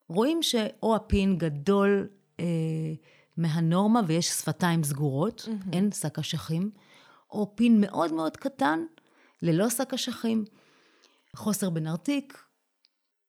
רואים 0.09 0.43
שאו 0.43 0.97
הפין 0.97 1.39
גדול 1.39 2.09
אה, 2.41 2.45
מהנורמה 3.37 4.01
ויש 4.07 4.29
שפתיים 4.29 4.85
סגורות, 4.85 5.41
mm-hmm. 5.41 5.73
אין 5.73 5.93
שק 5.93 6.19
אשכים, 6.19 6.71
או 7.31 7.57
פין 7.57 7.81
מאוד 7.81 8.13
מאוד 8.13 8.37
קטן, 8.37 8.85
ללא 9.43 9.71
שק 9.71 9.95
אשכים, 9.95 10.45
חוסר 11.37 11.71
בנרתיק, 11.71 12.45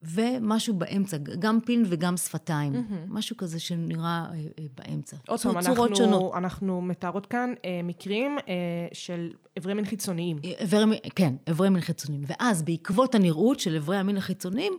ומשהו 0.04 0.74
באמצע, 0.74 1.18
גם 1.18 1.60
פין 1.66 1.84
וגם 1.88 2.18
שפתיים. 2.18 2.74
משהו 3.08 3.38
כזה 3.38 3.60
שנראה 3.60 4.26
אה, 4.32 4.36
אה, 4.60 4.66
באמצע. 4.78 5.18
עוד 5.28 5.40
פעם, 5.40 5.62
צורות 5.62 5.96
שונות. 5.96 6.22
אנחנו, 6.22 6.38
אנחנו 6.38 6.82
מתארות 6.82 7.26
כאן 7.26 7.54
אה, 7.66 7.82
מקרים 7.84 8.38
אה, 8.48 8.54
של 8.94 9.32
איברי 9.58 9.74
מין 9.74 9.86
חיצוניים. 9.86 10.38
איברי 10.44 10.86
מין, 10.86 11.00
כן, 11.16 11.36
איברי 11.48 11.70
מין 11.70 11.82
חיצוניים. 11.82 12.24
ואז 12.28 12.62
בעקבות 12.62 13.16
הנראות 13.16 13.60
של 13.60 13.74
איברי 13.74 13.98
המין 13.98 14.18
החיצוניים, 14.18 14.74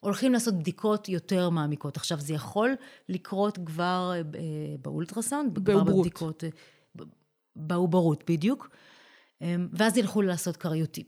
הולכים 0.00 0.32
לעשות 0.32 0.54
בדיקות 0.54 1.08
יותר 1.08 1.50
מעמיקות. 1.50 1.96
עכשיו, 1.96 2.20
זה 2.20 2.34
יכול 2.34 2.74
לקרות 3.08 3.58
כבר 3.66 4.10
אה, 4.12 4.16
אה, 4.16 4.22
באולטרסאונד, 4.82 5.58
כבר. 5.58 5.84
בבדיקות... 5.84 6.44
אה, 6.44 6.48
בעוברות, 7.56 8.30
בדיוק. 8.30 8.68
אה, 9.42 9.54
ואז 9.72 9.96
ילכו 9.96 10.22
לעשות 10.22 10.56
קריוטיפ. 10.56 11.06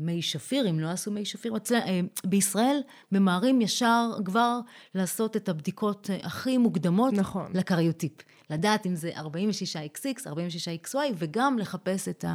מי 0.00 0.22
שפיר, 0.22 0.70
אם 0.70 0.80
לא 0.80 0.88
עשו 0.88 1.10
מי 1.10 1.24
שפיר. 1.24 1.56
אצל, 1.56 1.74
אה, 1.74 2.00
בישראל 2.24 2.80
ממהרים 3.12 3.60
ישר 3.60 4.10
כבר 4.24 4.60
לעשות 4.94 5.36
את 5.36 5.48
הבדיקות 5.48 6.10
אה, 6.10 6.18
הכי 6.22 6.58
מוקדמות 6.58 7.12
נכון. 7.12 7.52
לקריוטיפ. 7.54 8.12
לדעת 8.50 8.86
אם 8.86 8.94
זה 8.94 9.10
46XX, 9.16 10.26
46XY, 10.26 10.96
וגם 11.18 11.58
לחפש 11.58 12.08
את 12.08 12.24
ה... 12.24 12.34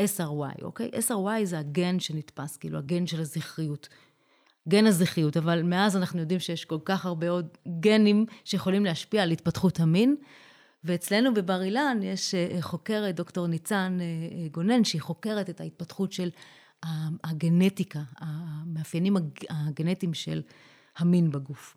SRY, 0.00 0.62
אוקיי? 0.62 0.90
SRY 1.08 1.44
זה 1.44 1.58
הגן 1.58 2.00
שנתפס, 2.00 2.56
כאילו 2.56 2.78
הגן 2.78 3.06
של 3.06 3.20
הזכריות. 3.20 3.88
גן 4.68 4.86
הזכריות, 4.86 5.36
אבל 5.36 5.62
מאז 5.62 5.96
אנחנו 5.96 6.20
יודעים 6.20 6.40
שיש 6.40 6.64
כל 6.64 6.78
כך 6.84 7.06
הרבה 7.06 7.30
עוד 7.30 7.46
גנים 7.80 8.26
שיכולים 8.44 8.84
להשפיע 8.84 9.22
על 9.22 9.30
התפתחות 9.30 9.80
המין. 9.80 10.16
ואצלנו 10.84 11.34
בבר 11.34 11.62
אילן 11.62 11.98
יש 12.02 12.34
אה, 12.34 12.56
חוקרת, 12.60 13.14
דוקטור 13.14 13.46
ניצן 13.46 13.98
אה, 14.00 14.04
אה, 14.04 14.48
גונן, 14.48 14.84
שהיא 14.84 15.00
חוקרת 15.02 15.50
את 15.50 15.60
ההתפתחות 15.60 16.12
של 16.12 16.30
הגנטיקה, 17.24 18.00
המאפיינים 18.18 19.16
הג- 19.16 19.44
הגנטיים 19.50 20.14
של 20.14 20.42
המין 20.98 21.30
בגוף. 21.30 21.76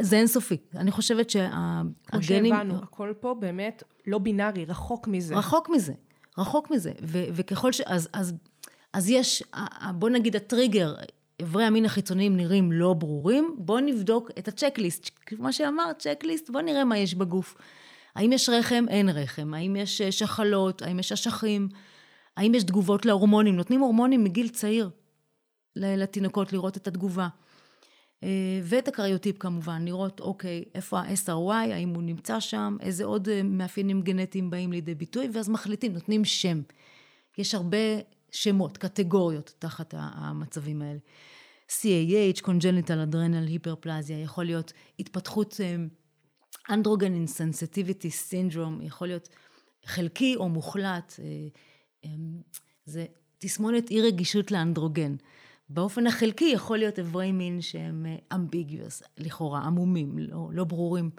זה 0.00 0.16
אינסופי. 0.16 0.56
אני 0.74 0.90
חושבת 0.90 1.30
כמו 1.30 2.22
שהגנים... 2.22 2.54
שהבנו, 2.54 2.82
הכל 2.82 3.12
פה 3.20 3.34
באמת 3.34 3.82
לא 4.06 4.18
בינארי, 4.18 4.64
רחוק 4.64 5.08
מזה. 5.08 5.34
רחוק 5.36 5.68
מזה, 5.68 5.92
רחוק 6.38 6.70
מזה. 6.70 6.92
ו- 7.02 7.24
וככל 7.32 7.72
ש... 7.72 7.80
אז, 7.80 8.08
אז, 8.12 8.34
אז 8.92 9.10
יש, 9.10 9.42
בוא 9.94 10.10
נגיד 10.10 10.36
הטריגר, 10.36 10.94
איברי 11.40 11.64
המין 11.64 11.84
החיצוניים 11.84 12.36
נראים 12.36 12.72
לא 12.72 12.92
ברורים, 12.94 13.56
בוא 13.58 13.80
נבדוק 13.80 14.30
את 14.38 14.48
הצ'קליסט. 14.48 15.10
כמו 15.26 15.52
שאמרת, 15.52 15.98
צ'קליסט, 15.98 16.50
בוא 16.50 16.60
נראה 16.60 16.84
מה 16.84 16.98
יש 16.98 17.14
בגוף. 17.14 17.56
האם 18.16 18.32
יש 18.32 18.48
רחם? 18.48 18.84
אין 18.88 19.08
רחם. 19.08 19.54
האם 19.54 19.76
יש 19.76 20.00
אה, 20.00 20.12
שחלות? 20.12 20.82
האם 20.82 20.98
יש 20.98 21.12
אשכים? 21.12 21.68
האם 22.36 22.54
יש 22.54 22.64
תגובות 22.64 23.06
להורמונים? 23.06 23.56
נותנים 23.56 23.80
הורמונים 23.80 24.24
מגיל 24.24 24.48
צעיר 24.48 24.90
לתינוקות 25.76 26.52
לראות 26.52 26.76
את 26.76 26.86
התגובה. 26.86 27.28
אה, 28.22 28.60
ואת 28.62 28.88
הקריוטיפ 28.88 29.38
כמובן, 29.38 29.84
לראות, 29.84 30.20
אוקיי, 30.20 30.64
איפה 30.74 31.00
ה-SRY, 31.00 31.52
האם 31.52 31.88
הוא 31.88 32.02
נמצא 32.02 32.40
שם, 32.40 32.76
איזה 32.80 33.04
עוד 33.04 33.28
אה, 33.28 33.42
מאפיינים 33.42 34.02
גנטיים 34.02 34.50
באים 34.50 34.72
לידי 34.72 34.94
ביטוי, 34.94 35.28
ואז 35.32 35.48
מחליטים, 35.48 35.92
נותנים 35.92 36.24
שם. 36.24 36.60
יש 37.38 37.54
הרבה 37.54 37.78
שמות, 38.30 38.78
קטגוריות 38.78 39.54
תחת 39.58 39.94
המצבים 39.96 40.82
האלה. 40.82 40.98
CAH, 41.68 42.40
congenital 42.40 43.12
adrenal 43.12 43.66
hyperplasia, 43.66 44.12
יכול 44.12 44.44
להיות 44.44 44.72
התפתחות 44.98 45.60
אנדרוגן 46.70 47.14
אינסנסיטיביטי 47.14 48.10
סינדרום, 48.10 48.80
יכול 48.82 49.08
להיות 49.08 49.28
חלקי 49.84 50.36
או 50.36 50.48
מוחלט. 50.48 51.14
אה, 51.18 51.24
אה, 52.04 52.10
זה 52.84 53.04
תסמונת 53.38 53.90
אי 53.90 54.00
רגישות 54.02 54.50
לאנדרוגן. 54.50 55.16
באופן 55.68 56.06
החלקי 56.06 56.44
יכול 56.54 56.78
להיות 56.78 56.98
איברי 56.98 57.32
מין 57.32 57.60
שהם 57.60 58.06
אמביגיוס, 58.34 59.02
לכאורה, 59.18 59.60
עמומים, 59.60 60.18
לא, 60.18 60.48
לא 60.52 60.64
ברורים. 60.64 61.10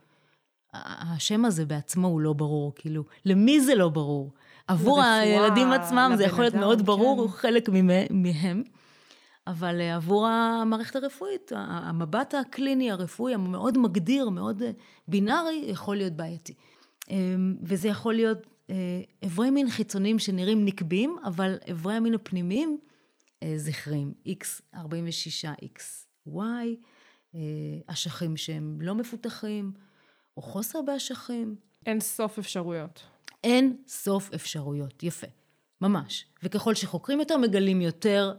השם 0.73 1.45
הזה 1.45 1.65
בעצמו 1.65 2.07
הוא 2.07 2.21
לא 2.21 2.33
ברור, 2.33 2.71
כאילו, 2.75 3.03
למי 3.25 3.61
זה 3.61 3.75
לא 3.75 3.89
ברור? 3.89 4.31
עבור 4.67 4.97
לרפואה, 4.97 5.19
הילדים 5.19 5.71
עצמם 5.71 6.13
זה 6.17 6.23
יכול 6.23 6.43
להיות 6.43 6.53
מאוד 6.53 6.85
ברור, 6.85 7.15
כן. 7.15 7.21
הוא 7.21 7.29
חלק 7.29 7.69
ממ- 7.69 8.23
מהם. 8.23 8.63
אבל 9.47 9.81
אה, 9.81 9.95
עבור 9.95 10.27
המערכת 10.27 10.95
הרפואית, 10.95 11.51
המבט 11.55 12.33
הקליני 12.33 12.91
הרפואי 12.91 13.33
המאוד 13.33 13.77
מגדיר, 13.77 14.29
מאוד 14.29 14.61
אה, 14.61 14.71
בינארי, 15.07 15.63
יכול 15.67 15.95
להיות 15.95 16.13
בעייתי. 16.13 16.53
אה, 17.11 17.35
וזה 17.61 17.87
יכול 17.87 18.13
להיות 18.13 18.37
אה, 18.69 18.75
איברי 19.23 19.49
מין 19.49 19.69
חיצוניים 19.69 20.19
שנראים 20.19 20.65
נקביים, 20.65 21.17
אבל 21.25 21.57
איברי 21.67 21.93
המין 21.93 22.13
הפנימיים 22.13 22.77
זכריים, 23.55 24.13
X46, 24.27 25.45
XY, 25.63 26.37
אה, 27.35 27.39
אשכים 27.87 28.37
שהם 28.37 28.77
לא 28.81 28.95
מפותחים, 28.95 29.71
או 30.37 30.41
חוסר 30.41 30.81
באשכים. 30.81 31.55
אין 31.85 31.99
סוף 31.99 32.37
אפשרויות. 32.37 33.03
אין 33.43 33.77
סוף 33.87 34.33
אפשרויות, 34.33 35.03
יפה, 35.03 35.27
ממש. 35.81 36.25
וככל 36.43 36.75
שחוקרים 36.75 37.19
יותר, 37.19 37.37
מגלים 37.37 37.81
יותר, 37.81 38.33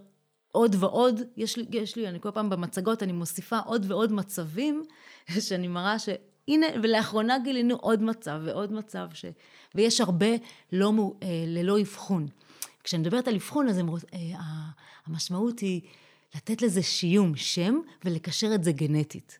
עוד 0.58 0.76
ועוד. 0.78 1.20
יש 1.36 1.56
לי, 1.56 1.64
יש 1.70 1.96
לי, 1.96 2.08
אני 2.08 2.20
כל 2.20 2.30
פעם 2.30 2.50
במצגות, 2.50 3.02
אני 3.02 3.12
מוסיפה 3.12 3.58
עוד 3.58 3.90
ועוד 3.90 4.12
מצבים, 4.12 4.82
שאני 5.48 5.68
מראה 5.68 5.98
שהנה, 5.98 6.66
ולאחרונה 6.82 7.38
גילינו 7.38 7.76
עוד 7.76 8.02
מצב 8.02 8.40
ועוד 8.44 8.72
מצב, 8.72 9.08
ש... 9.12 9.24
ויש 9.74 10.00
הרבה 10.00 10.26
לא, 10.72 10.92
אה, 11.22 11.44
ללא 11.46 11.80
אבחון. 11.80 12.26
כשאני 12.84 13.00
מדברת 13.00 13.28
על 13.28 13.34
אבחון, 13.34 13.68
אז 13.68 13.78
הם, 13.78 13.88
אה, 13.88 14.18
המשמעות 15.06 15.58
היא 15.58 15.80
לתת 16.34 16.62
לזה 16.62 16.82
שיום, 16.82 17.36
שם, 17.36 17.78
ולקשר 18.04 18.54
את 18.54 18.64
זה 18.64 18.72
גנטית. 18.72 19.38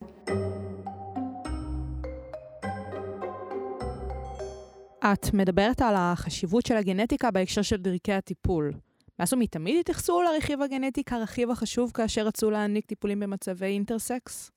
את 5.05 5.35
מדברת 5.35 5.81
על 5.81 5.95
החשיבות 5.97 6.67
של 6.67 6.77
הגנטיקה 6.77 7.31
בהקשר 7.31 7.63
של 7.63 7.77
דרכי 7.77 8.13
הטיפול. 8.13 8.73
מאז 9.19 9.33
ומתמיד 9.33 9.77
התייחסו 9.81 10.23
לרכיב 10.23 10.63
הגנטי 10.63 11.05
כרכיב 11.05 11.51
החשוב 11.51 11.91
כאשר 11.95 12.27
רצו 12.27 12.51
להעניק 12.51 12.87
טיפולים 12.87 13.21
במצבי 13.21 13.67
אינטרסקס? 13.67 14.51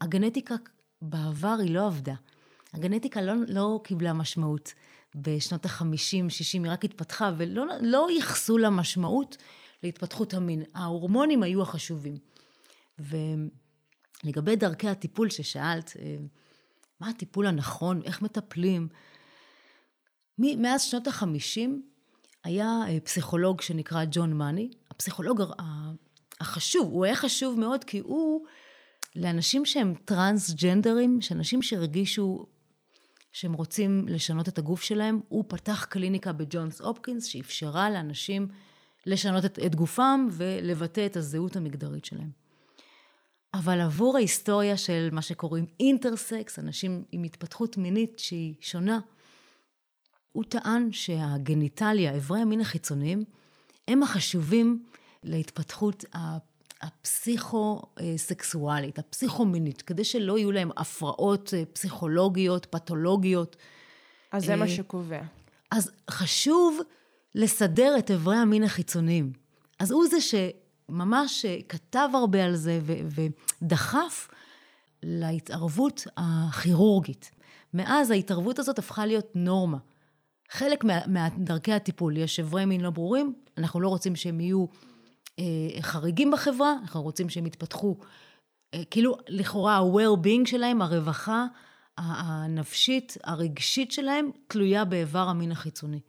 הגנטיקה 0.00 0.54
בעבר 1.02 1.56
היא 1.60 1.74
לא 1.74 1.86
עבדה. 1.86 2.14
הגנטיקה 2.72 3.22
לא, 3.22 3.32
לא 3.48 3.80
קיבלה 3.84 4.12
משמעות 4.12 4.74
בשנות 5.14 5.66
ה-50, 5.66 6.28
60, 6.28 6.64
היא 6.64 6.72
רק 6.72 6.84
התפתחה, 6.84 7.32
ולא 7.36 7.64
לא 7.80 8.08
ייחסו 8.10 8.58
לה 8.58 8.70
משמעות 8.70 9.36
להתפתחות 9.82 10.34
המין. 10.34 10.62
ההורמונים 10.74 11.42
היו 11.42 11.62
החשובים. 11.62 12.18
ולגבי 12.98 14.56
דרכי 14.56 14.88
הטיפול 14.88 15.30
ששאלת, 15.30 15.96
אה, 15.98 16.16
מה 17.00 17.08
הטיפול 17.08 17.46
הנכון, 17.46 18.02
איך 18.02 18.22
מטפלים? 18.22 18.88
מאז 20.38 20.82
שנות 20.82 21.06
החמישים 21.06 21.82
היה 22.44 22.80
אה, 22.88 23.00
פסיכולוג 23.00 23.60
שנקרא 23.60 24.04
ג'ון 24.10 24.32
מאני, 24.32 24.70
הפסיכולוג 24.90 25.42
החשוב, 26.40 26.88
הוא 26.92 27.04
היה 27.04 27.16
חשוב 27.16 27.60
מאוד 27.60 27.84
כי 27.84 27.98
הוא 27.98 28.46
לאנשים 29.16 29.64
שהם 29.64 29.94
טרנסג'נדרים, 30.04 31.20
שאנשים 31.20 31.62
שהרגישו 31.62 32.46
שהם 33.32 33.52
רוצים 33.52 34.08
לשנות 34.08 34.48
את 34.48 34.58
הגוף 34.58 34.82
שלהם, 34.82 35.20
הוא 35.28 35.44
פתח 35.48 35.86
קליניקה 35.88 36.32
בג'ונס 36.32 36.80
הופקינס 36.80 37.24
שאפשרה 37.24 37.90
לאנשים 37.90 38.48
לשנות 39.06 39.44
את, 39.44 39.58
את 39.66 39.74
גופם 39.74 40.28
ולבטא 40.32 41.06
את 41.06 41.16
הזהות 41.16 41.56
המגדרית 41.56 42.04
שלהם. 42.04 42.30
אבל 43.54 43.80
עבור 43.80 44.16
ההיסטוריה 44.16 44.76
של 44.76 45.08
מה 45.12 45.22
שקוראים 45.22 45.66
אינטרסקס, 45.80 46.58
אנשים 46.58 47.04
עם 47.12 47.22
התפתחות 47.22 47.76
מינית 47.76 48.18
שהיא 48.18 48.54
שונה, 48.60 49.00
הוא 50.34 50.44
טען 50.44 50.92
שהגניטליה, 50.92 52.14
איברי 52.14 52.40
המין 52.40 52.60
החיצוניים, 52.60 53.24
הם 53.88 54.02
החשובים 54.02 54.82
להתפתחות 55.22 56.04
ה- 56.16 56.38
הפסיכו-סקסואלית, 56.82 58.98
הפסיכומינית, 58.98 59.82
כדי 59.82 60.04
שלא 60.04 60.38
יהיו 60.38 60.52
להם 60.52 60.70
הפרעות 60.76 61.54
אה, 61.54 61.62
פסיכולוגיות, 61.72 62.66
פתולוגיות. 62.66 63.56
אז 64.32 64.44
זה 64.44 64.56
מה 64.56 64.64
אה, 64.64 64.70
שקובע. 64.70 65.20
אז 65.70 65.90
חשוב 66.10 66.80
לסדר 67.34 67.94
את 67.98 68.10
איברי 68.10 68.36
המין 68.36 68.62
החיצוניים. 68.62 69.32
אז 69.78 69.90
הוא 69.90 70.04
זה 70.10 70.16
שממש 70.20 71.44
אה, 71.44 71.56
כתב 71.68 72.08
הרבה 72.14 72.44
על 72.44 72.56
זה 72.56 72.80
ו- 72.82 72.98
ודחף 73.62 74.28
להתערבות 75.02 76.06
הכירורגית. 76.16 77.30
מאז 77.74 78.10
ההתערבות 78.10 78.58
הזאת 78.58 78.78
הפכה 78.78 79.06
להיות 79.06 79.30
נורמה. 79.34 79.78
חלק 80.50 80.84
מה, 80.84 81.06
מהדרכי 81.06 81.72
הטיפול, 81.72 82.16
יש 82.16 82.38
איברי 82.38 82.64
מין 82.64 82.80
לא 82.80 82.90
ברורים, 82.90 83.34
אנחנו 83.58 83.80
לא 83.80 83.88
רוצים 83.88 84.16
שהם 84.16 84.40
יהיו 84.40 84.66
אה, 85.38 85.44
חריגים 85.80 86.30
בחברה, 86.30 86.74
אנחנו 86.82 87.02
רוצים 87.02 87.28
שהם 87.28 87.46
יתפתחו, 87.46 87.96
אה, 88.74 88.84
כאילו 88.90 89.16
לכאורה 89.28 89.76
ה-well-being 89.76 90.46
שלהם, 90.46 90.82
הרווחה 90.82 91.46
הנפשית, 91.98 93.16
הרגשית 93.24 93.92
שלהם, 93.92 94.30
תלויה 94.46 94.84
באיבר 94.84 95.28
המין 95.28 95.52
החיצוני. 95.52 96.00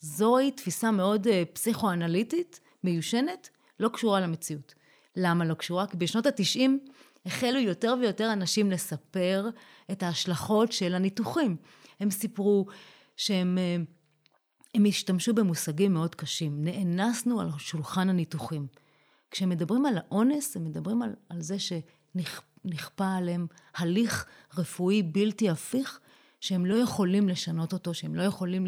זוהי 0.00 0.50
תפיסה 0.50 0.90
מאוד 0.90 1.26
אה, 1.26 1.42
פסיכואנליטית, 1.52 2.60
מיושנת, 2.84 3.50
לא 3.80 3.88
קשורה 3.88 4.20
למציאות. 4.20 4.74
למה 5.16 5.44
לא 5.44 5.54
קשורה? 5.54 5.86
כי 5.86 5.96
בשנות 5.96 6.26
התשעים 6.26 6.78
החלו 7.26 7.58
יותר 7.58 7.94
ויותר 8.00 8.32
אנשים 8.32 8.70
לספר 8.70 9.48
את 9.90 10.02
ההשלכות 10.02 10.72
של 10.72 10.94
הניתוחים. 10.94 11.56
הם 12.00 12.10
סיפרו 12.10 12.66
שהם 13.16 13.58
אה, 13.58 13.76
הם 14.74 14.84
השתמשו 14.88 15.34
במושגים 15.34 15.94
מאוד 15.94 16.14
קשים. 16.14 16.64
נאנסנו 16.64 17.40
על 17.40 17.48
שולחן 17.58 18.08
הניתוחים. 18.08 18.66
כשהם 19.30 19.48
מדברים 19.48 19.86
על 19.86 19.98
האונס, 19.98 20.56
הם 20.56 20.64
מדברים 20.64 21.02
על, 21.02 21.14
על 21.28 21.40
זה 21.40 21.56
שנכפה 21.58 23.14
עליהם 23.16 23.46
הליך 23.76 24.26
רפואי 24.56 25.02
בלתי 25.02 25.50
הפיך, 25.50 26.00
שהם 26.40 26.66
לא 26.66 26.74
יכולים 26.74 27.28
לשנות 27.28 27.72
אותו, 27.72 27.94
שהם 27.94 28.14
לא 28.14 28.22
יכולים 28.22 28.66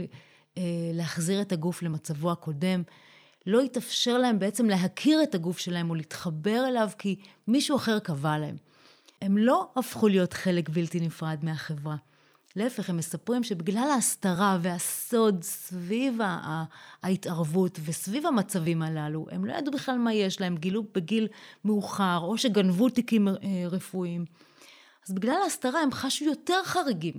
אה, 0.59 0.63
להחזיר 0.93 1.41
את 1.41 1.53
הגוף 1.53 1.83
למצבו 1.83 2.33
הקודם. 2.33 2.83
לא 3.47 3.61
התאפשר 3.61 4.19
להם 4.19 4.39
בעצם 4.39 4.67
להכיר 4.67 5.23
את 5.23 5.35
הגוף 5.35 5.59
שלהם 5.59 5.91
או 5.91 5.95
להתחבר 5.95 6.65
אליו 6.69 6.89
כי 6.99 7.17
מישהו 7.49 7.77
אחר 7.77 7.99
קבע 7.99 8.39
להם. 8.39 8.57
הם 9.23 9.39
לא 9.39 9.71
הפכו 9.77 10.09
להיות 10.09 10.33
חלק 10.33 10.69
בלתי 10.69 11.01
נפרד 11.01 11.39
מהחברה. 11.43 11.97
להפך, 12.57 12.91
הם 12.91 12.97
מספרים 12.97 13.43
שבגלל 13.43 13.89
ההסתרה 13.95 14.59
והסוד 14.63 15.43
סביב 15.43 16.19
ההתערבות 17.03 17.79
וסביב 17.85 18.27
המצבים 18.27 18.83
הללו, 18.83 19.27
הם 19.31 19.45
לא 19.45 19.53
ידעו 19.53 19.73
בכלל 19.73 19.99
מה 19.99 20.15
יש 20.15 20.41
להם, 20.41 20.57
גילו 20.57 20.85
בגיל 20.95 21.29
מאוחר, 21.65 22.19
או 22.23 22.39
שגנבו 22.39 22.89
תיקים 22.89 23.29
אה, 23.29 23.35
רפואיים. 23.71 24.25
אז 25.09 25.15
בגלל 25.15 25.37
ההסתרה 25.43 25.81
הם 25.81 25.93
חשו 25.93 26.25
יותר 26.25 26.65
חריגים. 26.65 27.15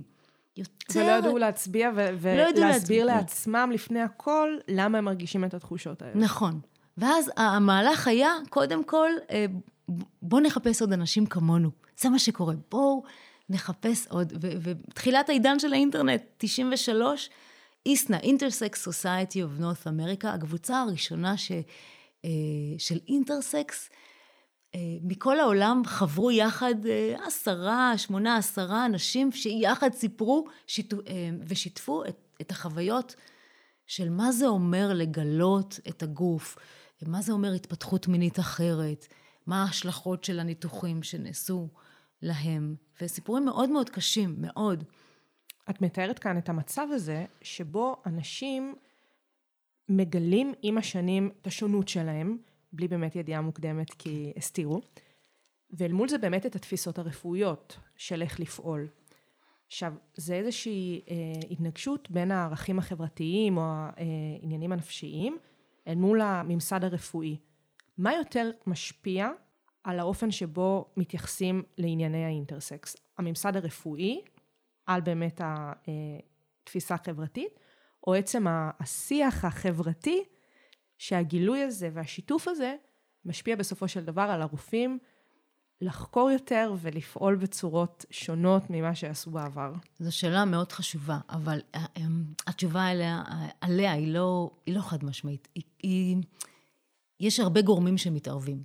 יותר... 0.58 1.00
ולא 1.00 1.12
ידעו 1.12 1.38
להצביע 1.38 1.92
ו- 1.96 2.10
לא 2.12 2.18
ולהסביר 2.22 2.66
להצביע. 2.68 3.06
לעצמם 3.06 3.70
לפני 3.74 4.02
הכל 4.02 4.50
למה 4.68 4.98
הם 4.98 5.06
מרגישים 5.06 5.44
את 5.44 5.54
התחושות 5.54 6.02
האלה. 6.02 6.16
נכון. 6.16 6.60
ואז 6.98 7.32
המהלך 7.38 8.08
היה, 8.08 8.32
קודם 8.50 8.84
כל, 8.84 9.10
אה, 9.32 9.46
בואו 10.22 10.42
נחפש 10.42 10.82
עוד 10.82 10.94
אנשים 10.94 11.26
כמונו. 11.26 11.70
זה 11.98 12.10
מה 12.10 12.20
שקורה. 12.20 12.54
בואו 12.72 13.04
נחפש 13.50 14.08
עוד. 14.08 14.34
ותחילת 14.62 15.30
העידן 15.30 15.60
של 15.60 15.74
האינטרנט, 15.74 16.22
93, 16.38 17.30
איסנה, 17.86 18.18
Intersex 18.18 18.88
Society 18.90 19.36
of 19.36 19.62
North 19.62 19.86
America, 19.86 20.28
הקבוצה 20.28 20.82
הראשונה 20.82 21.38
ש, 21.38 21.52
אה, 22.26 22.30
של 22.78 23.00
אינטרסקס, 23.08 23.90
אה, 24.76 24.80
מכל 25.02 25.40
העולם 25.40 25.82
חברו 25.86 26.32
יחד 26.32 26.76
עשרה, 27.26 27.98
שמונה, 27.98 28.38
עשרה 28.38 28.86
אנשים 28.86 29.32
שיחד 29.32 29.94
סיפרו 29.94 30.46
שיתו, 30.68 30.98
ושיתפו 31.48 32.06
את, 32.06 32.18
את 32.42 32.52
החוויות 32.52 33.16
של 33.88 34.10
מה 34.10 34.32
זה 34.32 34.48
אומר 34.48 34.94
לגלות 34.94 35.80
את 35.90 36.04
הגוף, 36.04 36.58
מה 37.06 37.22
זה 37.22 37.32
אומר 37.32 37.54
התפתחות 37.54 38.08
מינית 38.08 38.40
אחרת, 38.40 39.08
מה 39.48 39.64
ההשלכות 39.64 40.24
של 40.24 40.40
הניתוחים 40.40 41.04
שנעשו 41.04 41.68
להם, 42.22 42.76
וסיפורים 43.02 43.46
מאוד 43.46 43.70
מאוד 43.70 43.90
קשים, 43.90 44.36
מאוד. 44.38 44.84
את 45.70 45.82
מתארת 45.82 46.20
כאן 46.20 46.38
את 46.38 46.50
המצב 46.50 46.88
הזה, 46.92 47.26
שבו 47.42 47.96
אנשים 48.06 48.76
מגלים 49.90 50.54
עם 50.62 50.78
השנים 50.78 51.32
את 51.42 51.48
השונות 51.48 51.88
שלהם, 51.88 52.38
בלי 52.74 52.88
באמת 52.88 53.16
ידיעה 53.16 53.42
מוקדמת 53.42 53.94
כי 53.94 54.34
הסתירו, 54.38 54.82
ואל 55.72 55.92
מול 55.92 56.10
זה 56.10 56.18
באמת 56.18 56.46
את 56.46 56.56
התפיסות 56.56 57.00
הרפואיות 57.00 57.80
של 57.96 58.22
איך 58.22 58.40
לפעול. 58.40 58.88
עכשיו, 59.68 59.94
זה 60.16 60.34
איזושהי 60.34 61.02
אה, 61.10 61.16
התנגשות 61.52 62.12
בין 62.12 62.32
הערכים 62.32 62.80
החברתיים 62.80 63.58
או 63.58 63.64
העניינים 63.64 64.72
הנפשיים 64.72 65.38
אל 65.88 65.96
מול 65.96 66.22
הממסד 66.22 66.84
הרפואי. 66.84 67.38
מה 67.98 68.14
יותר 68.14 68.52
משפיע 68.68 69.30
על 69.88 70.00
האופן 70.00 70.32
שבו 70.32 70.86
מתייחסים 70.98 71.64
לענייני 71.78 72.26
האינטרסקס? 72.26 72.96
הממסד 73.18 73.56
הרפואי, 73.56 74.22
על 74.86 75.02
באמת 75.02 75.42
התפיסה 76.64 76.96
החברתית, 76.96 77.60
או 78.08 78.14
עצם 78.14 78.46
השיח 78.50 79.46
החברתי 79.46 80.24
שהגילוי 80.98 81.62
הזה 81.62 81.90
והשיתוף 81.94 82.48
הזה 82.48 82.76
משפיע 83.26 83.56
בסופו 83.56 83.88
של 83.88 84.06
דבר 84.06 84.22
על 84.22 84.42
הרופאים 84.42 85.00
לחקור 85.82 86.32
יותר 86.32 86.74
ולפעול 86.82 87.36
בצורות 87.36 88.06
שונות 88.12 88.64
ממה 88.70 88.96
שעשו 88.96 89.32
בעבר? 89.32 89.74
זו 90.00 90.16
שאלה 90.16 90.46
מאוד 90.46 90.72
חשובה, 90.72 91.20
אבל 91.30 91.60
אה, 91.76 91.86
אמ, 91.98 92.24
התשובה 92.48 92.86
עליה, 92.86 93.24
עליה 93.62 93.92
היא, 93.92 94.14
לא, 94.14 94.52
היא 94.66 94.76
לא 94.76 94.82
חד 94.82 95.06
משמעית. 95.06 95.48
היא, 95.56 95.64
היא, 95.84 96.18
יש 97.20 97.40
הרבה 97.40 97.62
גורמים 97.62 97.98
שמתערבים. 97.98 98.64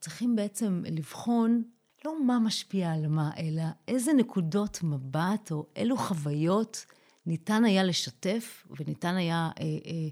צריכים 0.00 0.36
בעצם 0.36 0.82
לבחון 0.86 1.62
לא 2.04 2.24
מה 2.24 2.38
משפיע 2.38 2.92
על 2.92 3.06
מה, 3.06 3.30
אלא 3.38 3.62
איזה 3.88 4.12
נקודות 4.12 4.78
מבט 4.82 5.50
או 5.50 5.66
אילו 5.76 5.96
חוויות 5.96 6.86
ניתן 7.26 7.64
היה 7.64 7.84
לשתף 7.84 8.66
וניתן 8.70 9.14
היה 9.14 9.50
אה, 9.60 9.64
אה, 9.64 10.08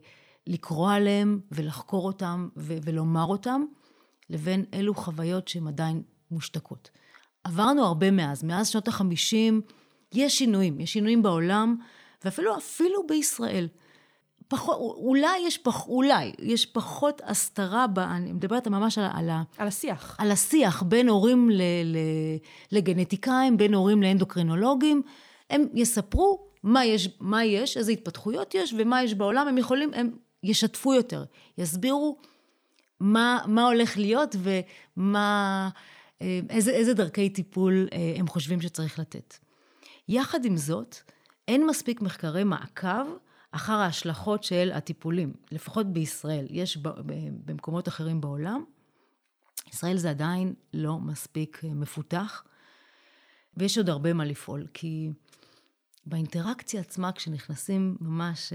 לקרוא 0.47 0.91
עליהם 0.91 1.41
ולחקור 1.53 2.07
אותם 2.07 2.49
ו- 2.57 2.77
ולומר 2.83 3.25
אותם. 3.25 3.65
לבין 4.31 4.65
אלו 4.75 4.95
חוויות 4.95 5.49
שהן 5.49 5.67
עדיין 5.67 6.03
מושתקות. 6.31 6.91
עברנו 7.45 7.85
הרבה 7.85 8.11
מאז, 8.11 8.45
מאז 8.45 8.69
שנות 8.69 8.89
החמישים 8.89 9.61
יש 10.13 10.39
שינויים, 10.39 10.81
יש 10.81 10.93
שינויים 10.93 11.23
בעולם, 11.23 11.77
ואפילו 12.25 12.57
אפילו 12.57 13.07
בישראל. 13.07 13.69
פחות, 14.49 14.77
אולי 14.79 15.39
יש, 15.47 15.59
פח, 15.59 15.87
אולי, 15.87 16.33
יש 16.39 16.67
פחות 16.67 17.23
הסתרה, 17.25 17.87
ב, 17.87 17.99
אני 17.99 18.33
מדברת 18.33 18.69
ממש 18.69 18.99
על, 18.99 19.05
על, 19.13 19.31
על 19.59 19.69
השיח. 19.69 20.17
על 20.19 20.31
השיח 20.31 20.83
בין 20.83 21.09
הורים 21.09 21.51
ל, 21.51 21.63
ל, 21.85 21.97
לגנטיקאים, 22.73 23.57
בין 23.57 23.75
הורים 23.75 24.03
לאנדוקרינולוגים. 24.03 25.03
הם 25.51 25.65
יספרו 25.75 26.47
מה 26.63 26.85
יש, 26.85 27.09
מה 27.21 27.45
יש, 27.45 27.77
איזה 27.77 27.93
התפתחויות 27.93 28.55
יש 28.55 28.75
ומה 28.79 29.03
יש 29.03 29.15
בעולם, 29.15 29.49
הם 29.49 29.59
יכולים, 29.59 29.91
הם 29.95 30.11
ישתפו 30.43 30.95
יותר, 30.95 31.25
יסבירו 31.59 32.19
מה, 33.01 33.39
מה 33.47 33.67
הולך 33.67 33.99
להיות 33.99 34.37
ומה, 34.39 35.69
אה, 36.23 36.41
איזה, 36.51 36.71
איזה 36.71 36.95
דרכי 36.95 37.29
טיפול 37.31 37.89
אה, 37.93 38.15
הם 38.17 38.29
חושבים 38.29 38.61
שצריך 38.61 38.99
לתת. 38.99 39.35
יחד 40.09 40.45
עם 40.45 40.57
זאת, 40.57 40.97
אין 41.49 41.67
מספיק 41.67 42.01
מחקרי 42.01 42.45
מעקב 42.45 43.07
אחר 43.55 43.73
ההשלכות 43.73 44.45
של 44.45 44.71
הטיפולים, 44.75 45.33
לפחות 45.53 45.87
בישראל. 45.87 46.47
יש 46.51 46.77
במקומות 47.45 47.89
אחרים 47.89 48.21
בעולם. 48.21 48.65
ישראל 49.73 49.97
זה 49.97 50.11
עדיין 50.11 50.55
לא 50.73 50.99
מספיק 50.99 51.61
אה, 51.65 51.75
מפותח, 51.75 52.45
ויש 53.57 53.79
עוד 53.79 53.89
הרבה 53.91 54.13
מה 54.13 54.25
לפעול, 54.25 54.67
כי 54.75 55.11
באינטראקציה 56.07 56.81
עצמה, 56.81 57.13
כשנכנסים 57.13 57.97
ממש 58.01 58.53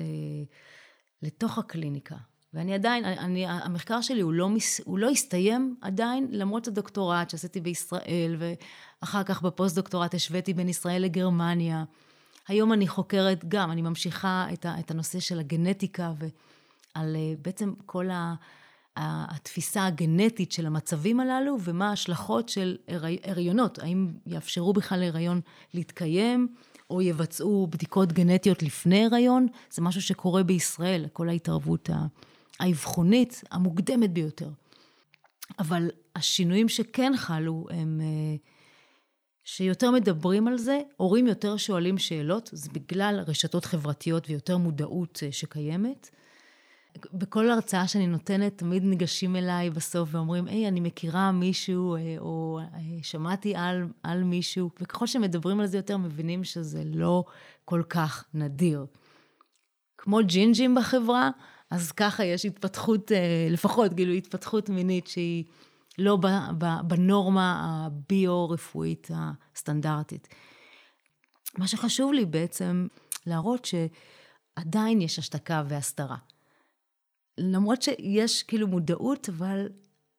לתוך 1.21 1.57
הקליניקה, 1.57 2.15
ואני 2.53 2.73
עדיין, 2.73 3.05
אני, 3.05 3.47
המחקר 3.47 4.01
שלי 4.01 4.21
הוא 4.21 4.33
לא, 4.33 4.49
הוא 4.83 4.99
לא 4.99 5.09
הסתיים 5.09 5.75
עדיין, 5.81 6.27
למרות 6.31 6.67
הדוקטורט 6.67 7.29
שעשיתי 7.29 7.61
בישראל, 7.61 8.35
ואחר 8.39 9.23
כך 9.23 9.41
בפוסט-דוקטורט 9.41 10.13
השוויתי 10.13 10.53
בין 10.53 10.69
ישראל 10.69 11.01
לגרמניה. 11.01 11.83
היום 12.49 12.73
אני 12.73 12.87
חוקרת 12.87 13.45
גם, 13.47 13.71
אני 13.71 13.81
ממשיכה 13.81 14.47
את, 14.53 14.65
ה, 14.65 14.79
את 14.79 14.91
הנושא 14.91 15.19
של 15.19 15.39
הגנטיקה 15.39 16.13
ועל 16.17 17.15
אה, 17.15 17.33
בעצם 17.41 17.73
כל 17.85 18.09
ה, 18.09 18.33
ה, 18.97 19.35
התפיסה 19.35 19.85
הגנטית 19.85 20.51
של 20.51 20.65
המצבים 20.65 21.19
הללו, 21.19 21.57
ומה 21.63 21.89
ההשלכות 21.89 22.49
של 22.49 22.77
הריונות, 23.23 23.79
האם 23.79 24.11
יאפשרו 24.25 24.73
בכלל 24.73 24.99
להריון 24.99 25.41
להתקיים, 25.73 26.47
או 26.89 27.01
יבצעו 27.01 27.67
בדיקות 27.69 28.13
גנטיות 28.13 28.63
לפני 28.63 29.05
הריון, 29.05 29.47
זה 29.71 29.81
משהו 29.81 30.01
שקורה 30.01 30.43
בישראל, 30.43 31.05
כל 31.13 31.29
ההתערבות. 31.29 31.89
האבחונית 32.59 33.43
המוקדמת 33.51 34.13
ביותר. 34.13 34.49
אבל 35.59 35.89
השינויים 36.15 36.69
שכן 36.69 37.13
חלו 37.17 37.65
הם 37.69 38.01
אה, 38.01 38.35
שיותר 39.55 39.91
מדברים 39.91 40.47
על 40.47 40.57
זה, 40.57 40.81
הורים 40.97 41.27
יותר 41.27 41.57
שואלים 41.57 41.97
שאלות, 41.97 42.49
זה 42.53 42.69
בגלל 42.73 43.23
רשתות 43.27 43.65
חברתיות 43.65 44.29
ויותר 44.29 44.57
מודעות 44.57 45.19
אה, 45.23 45.31
שקיימת. 45.31 46.09
בכל 47.13 47.49
הרצאה 47.49 47.87
שאני 47.87 48.07
נותנת, 48.07 48.57
תמיד 48.57 48.83
ניגשים 48.83 49.35
אליי 49.35 49.69
בסוף 49.69 50.09
ואומרים, 50.11 50.47
היי, 50.47 50.67
אני 50.67 50.79
מכירה 50.79 51.31
מישהו, 51.31 51.95
אה, 51.95 52.15
או 52.19 52.59
שמעתי 53.01 53.55
על, 53.55 53.87
על 54.03 54.23
מישהו, 54.23 54.69
וככל 54.81 55.07
שמדברים 55.07 55.59
על 55.59 55.67
זה 55.67 55.77
יותר, 55.77 55.97
מבינים 55.97 56.43
שזה 56.43 56.83
לא 56.85 57.23
כל 57.65 57.83
כך 57.89 58.25
נדיר. 58.33 58.85
כמו 59.97 60.19
ג'ינג'ים 60.25 60.75
בחברה, 60.75 61.29
אז 61.71 61.91
ככה 61.91 62.25
יש 62.25 62.45
התפתחות, 62.45 63.11
אה, 63.11 63.47
לפחות, 63.49 63.93
כאילו, 63.93 64.13
התפתחות 64.13 64.69
מינית 64.69 65.07
שהיא 65.07 65.43
לא 65.99 66.17
בנורמה 66.87 67.61
הביו-רפואית 67.85 69.07
הסטנדרטית. 69.13 70.27
מה 71.57 71.67
שחשוב 71.67 72.13
לי 72.13 72.25
בעצם 72.25 72.87
להראות 73.25 73.65
שעדיין 73.65 75.01
יש 75.01 75.19
השתקה 75.19 75.63
והסתרה. 75.67 76.17
למרות 77.37 77.81
שיש 77.81 78.43
כאילו 78.43 78.67
מודעות, 78.67 79.29
אבל 79.29 79.69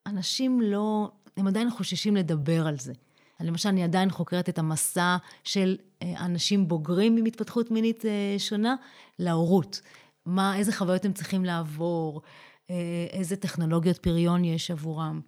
אנשים 0.06 0.60
לא, 0.60 1.10
הם 1.36 1.46
עדיין 1.46 1.70
חוששים 1.70 2.16
לדבר 2.16 2.66
על 2.66 2.78
זה. 2.78 2.92
למשל, 3.40 3.68
אני 3.68 3.84
עדיין 3.84 4.10
חוקרת 4.10 4.48
את 4.48 4.58
המסע 4.58 5.16
של 5.44 5.76
אה, 6.02 6.24
אנשים 6.24 6.68
בוגרים 6.68 7.16
עם 7.16 7.24
התפתחות 7.24 7.70
מינית 7.70 8.04
אה, 8.06 8.34
שונה 8.38 8.74
להורות. 9.18 9.80
מה, 10.26 10.56
איזה 10.56 10.72
חוויות 10.72 11.04
הם 11.04 11.12
צריכים 11.12 11.44
לעבור, 11.44 12.22
אה, 12.70 13.06
איזה 13.10 13.36
טכנולוגיות 13.36 13.98
פריון 13.98 14.44
יש 14.44 14.70
עבורם. 14.70 15.20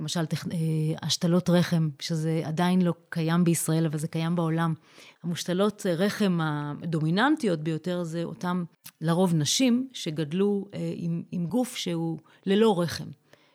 למשל, 0.00 0.26
טכ... 0.26 0.46
השתלות 1.02 1.50
רחם, 1.50 1.88
שזה 2.00 2.42
עדיין 2.44 2.82
לא 2.82 2.94
קיים 3.08 3.44
בישראל, 3.44 3.86
אבל 3.86 3.98
זה 3.98 4.08
קיים 4.08 4.36
בעולם. 4.36 4.74
המושתלות 5.22 5.86
רחם 5.86 6.38
הדומיננטיות 6.42 7.60
ביותר 7.60 8.02
זה 8.02 8.24
אותם, 8.24 8.64
לרוב 9.00 9.34
נשים, 9.34 9.88
שגדלו 9.92 10.68
עם, 10.96 11.22
עם 11.30 11.46
גוף 11.46 11.76
שהוא 11.76 12.18
ללא 12.46 12.80
רחם, 12.80 13.08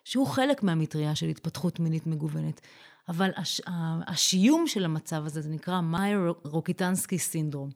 שהוא 0.03 0.27
חלק 0.27 0.63
מהמטריה 0.63 1.15
של 1.15 1.27
התפתחות 1.27 1.79
מינית 1.79 2.07
מגוונת. 2.07 2.61
אבל 3.09 3.29
הש, 3.35 3.61
השיום 4.07 4.67
של 4.67 4.85
המצב 4.85 5.23
הזה, 5.25 5.41
זה 5.41 5.49
נקרא 5.49 5.81
מאייר 5.81 6.33
רוקיטנסקי 6.43 7.19
סינדרום. 7.19 7.69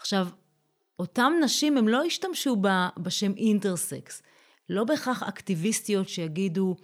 עכשיו, 0.00 0.28
אותם 0.98 1.32
נשים, 1.44 1.76
הם 1.76 1.88
לא 1.88 2.04
השתמשו 2.04 2.56
בשם 2.98 3.32
intersex. 3.36 4.22
לא 4.68 4.84
בהכרח 4.84 5.22
אקטיביסטיות 5.22 6.08
שיגידו, 6.08 6.76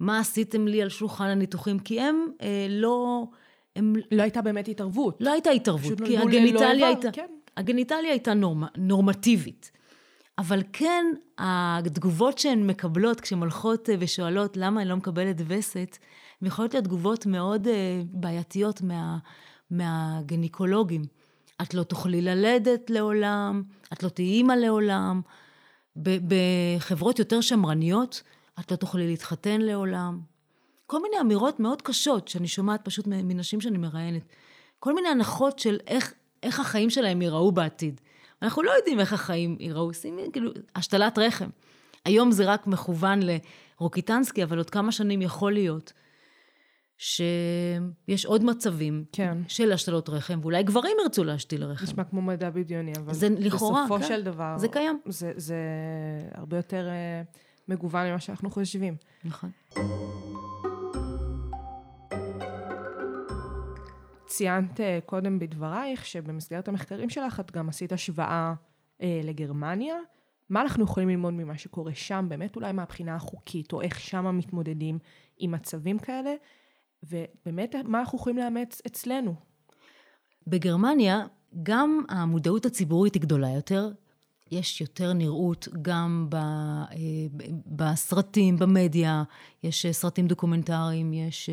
מה 0.00 0.18
עשיתם 0.18 0.68
לי 0.68 0.82
על 0.82 0.88
שולחן 0.88 1.24
הניתוחים? 1.24 1.78
כי 1.78 2.00
הם 2.00 2.26
אה, 2.42 2.66
לא... 2.70 3.24
הם... 3.76 3.92
לא 4.12 4.22
הייתה 4.22 4.42
באמת 4.42 4.68
התערבות. 4.68 5.16
לא 5.20 5.32
הייתה 5.32 5.50
התערבות, 5.50 6.00
כי 6.00 6.18
ה 6.18 6.25
genitalia 6.25 6.86
הייתה, 6.86 7.12
כן. 7.12 7.26
הגניטליה 7.56 8.10
הייתה 8.10 8.34
נורמ, 8.34 8.64
נורמטיבית. 8.76 9.70
אבל 10.38 10.62
כן, 10.72 11.06
התגובות 11.38 12.38
שהן 12.38 12.66
מקבלות 12.66 13.20
כשהן 13.20 13.38
הולכות 13.38 13.90
אה, 13.90 13.94
ושואלות 13.98 14.56
למה 14.56 14.80
אני 14.80 14.88
לא 14.88 14.96
מקבלת 14.96 15.36
וסת, 15.46 15.98
הן 16.40 16.48
יכולות 16.48 16.74
להיות 16.74 16.84
תגובות 16.84 17.26
מאוד 17.26 17.66
uh, 17.66 17.70
בעייתיות 18.10 18.82
מה, 18.82 19.18
מהגניקולוגים. 19.70 21.02
את 21.62 21.74
לא 21.74 21.82
תוכלי 21.82 22.22
ללדת 22.22 22.90
לעולם, 22.90 23.62
את 23.92 24.02
לא 24.02 24.08
תהיי 24.08 24.26
אימא 24.26 24.52
לעולם. 24.52 25.20
בחברות 25.96 27.18
יותר 27.18 27.40
שמרניות, 27.40 28.22
את 28.60 28.70
לא 28.70 28.76
תוכלי 28.76 29.06
להתחתן 29.06 29.60
לעולם. 29.60 30.20
כל 30.86 31.02
מיני 31.02 31.20
אמירות 31.20 31.60
מאוד 31.60 31.82
קשות 31.82 32.28
שאני 32.28 32.48
שומעת 32.48 32.84
פשוט 32.84 33.06
מנשים 33.06 33.60
שאני 33.60 33.78
מראיינת. 33.78 34.22
כל 34.78 34.94
מיני 34.94 35.08
הנחות 35.08 35.58
של 35.58 35.78
איך, 35.86 36.14
איך 36.42 36.60
החיים 36.60 36.90
שלהם 36.90 37.22
ייראו 37.22 37.52
בעתיד. 37.52 38.00
אנחנו 38.42 38.62
לא 38.62 38.70
יודעים 38.70 39.00
איך 39.00 39.12
החיים 39.12 39.56
ייראו, 39.60 39.94
שימי, 39.94 40.22
כאילו, 40.32 40.50
השתלת 40.76 41.18
רחם. 41.18 41.48
היום 42.04 42.30
זה 42.30 42.44
רק 42.44 42.66
מכוון 42.66 43.20
לרוקיטנסקי, 43.22 44.44
אבל 44.44 44.58
עוד 44.58 44.70
כמה 44.70 44.92
שנים 44.92 45.22
יכול 45.22 45.52
להיות 45.52 45.92
שיש 46.98 48.26
עוד 48.26 48.44
מצבים 48.44 49.04
כן. 49.12 49.38
של 49.48 49.72
השתלות 49.72 50.08
רחם, 50.08 50.38
ואולי 50.42 50.62
גברים 50.62 50.96
ירצו 51.02 51.24
להשתיל 51.24 51.64
רחם. 51.64 51.84
נשמע 51.84 52.04
כמו 52.04 52.22
מדע 52.22 52.50
בדיוני, 52.50 52.92
אבל 52.98 53.14
זה 53.14 53.28
לכאורה, 53.38 53.84
בסופו 53.84 53.98
כן. 54.00 54.08
של 54.08 54.22
דבר... 54.22 54.54
זה 54.58 54.68
קיים. 54.68 55.00
זה, 55.06 55.32
זה 55.36 55.56
הרבה 56.34 56.56
יותר 56.56 56.88
uh, 56.88 57.36
מגוון 57.68 58.06
ממה 58.06 58.20
שאנחנו 58.20 58.50
חושבים. 58.50 58.96
נכון. 59.24 59.50
ציינת 64.26 64.80
uh, 64.80 64.82
קודם 65.06 65.38
בדברייך 65.38 66.06
שבמסגרת 66.06 66.68
המחקרים 66.68 67.10
שלך 67.10 67.40
את 67.40 67.52
גם 67.52 67.68
עשית 67.68 67.92
השוואה 67.92 68.54
uh, 68.98 69.04
לגרמניה. 69.24 69.96
מה 70.50 70.62
אנחנו 70.62 70.84
יכולים 70.84 71.08
ללמוד 71.08 71.34
ממה 71.34 71.58
שקורה 71.58 71.94
שם, 71.94 72.26
באמת 72.28 72.56
אולי 72.56 72.72
מהבחינה 72.72 73.14
החוקית, 73.14 73.72
או 73.72 73.80
איך 73.80 74.00
שם 74.00 74.38
מתמודדים 74.38 74.98
עם 75.38 75.50
מצבים 75.50 75.98
כאלה, 75.98 76.34
ובאמת 77.02 77.74
מה 77.84 78.00
אנחנו 78.00 78.18
יכולים 78.18 78.38
לאמץ 78.38 78.82
אצלנו. 78.86 79.34
בגרמניה 80.46 81.26
גם 81.62 82.04
המודעות 82.08 82.66
הציבורית 82.66 83.14
היא 83.14 83.22
גדולה 83.22 83.50
יותר, 83.50 83.90
יש 84.54 84.80
יותר 84.80 85.12
נראות 85.12 85.68
גם 85.82 86.26
ב, 86.28 86.34
אה, 86.34 86.88
בסרטים, 87.66 88.58
במדיה, 88.58 89.22
יש 89.62 89.86
סרטים 89.86 90.26
דוקומנטריים, 90.26 91.12
יש 91.12 91.50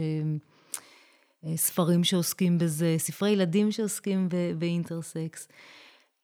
אה, 1.46 1.58
ספרים 1.58 2.04
שעוסקים 2.04 2.58
בזה, 2.58 2.96
ספרי 2.98 3.30
ילדים 3.30 3.72
שעוסקים 3.72 4.30
באינטרסקס. 4.58 5.48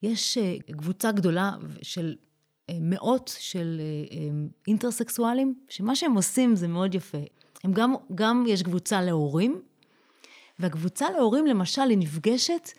יש 0.02 0.38
אה, 0.38 0.56
קבוצה 0.78 1.12
גדולה 1.12 1.52
של 1.82 2.16
מאות 2.80 3.36
של 3.38 3.80
אינטרסקסואלים, 4.66 5.54
שמה 5.68 5.96
שהם 5.96 6.14
עושים 6.14 6.56
זה 6.56 6.68
מאוד 6.68 6.94
יפה. 6.94 7.18
הם 7.64 7.72
גם, 7.72 7.94
גם 8.14 8.44
יש 8.48 8.62
קבוצה 8.62 9.02
להורים, 9.02 9.60
והקבוצה 10.58 11.10
להורים 11.10 11.46
למשל 11.46 11.82
היא 11.90 11.98
נפגשת 11.98 12.70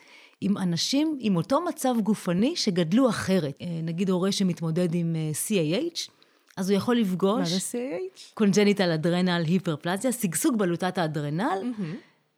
עם 0.42 0.58
אנשים 0.58 1.18
עם 1.20 1.36
אותו 1.36 1.62
מצב 1.62 1.96
גופני 2.04 2.56
שגדלו 2.56 3.10
אחרת. 3.10 3.58
אה, 3.62 3.80
נגיד 3.84 4.10
הורה 4.10 4.32
שמתמודד 4.32 4.96
עם 4.96 5.16
אה, 5.16 5.32
CAH, 5.48 6.12
אז 6.58 6.70
הוא 6.70 6.78
יכול 6.78 6.96
לפגוש... 6.96 7.40
מה 7.40 7.46
זה 7.46 7.58
CAH? 7.58 8.34
congenital 8.34 8.92
adrenal 8.92 9.44
hyperplasia, 9.48 10.12
שגשוג 10.12 10.58
בלוטת 10.58 10.98
האדרנל, 10.98 11.62
mm-hmm. 11.64 11.84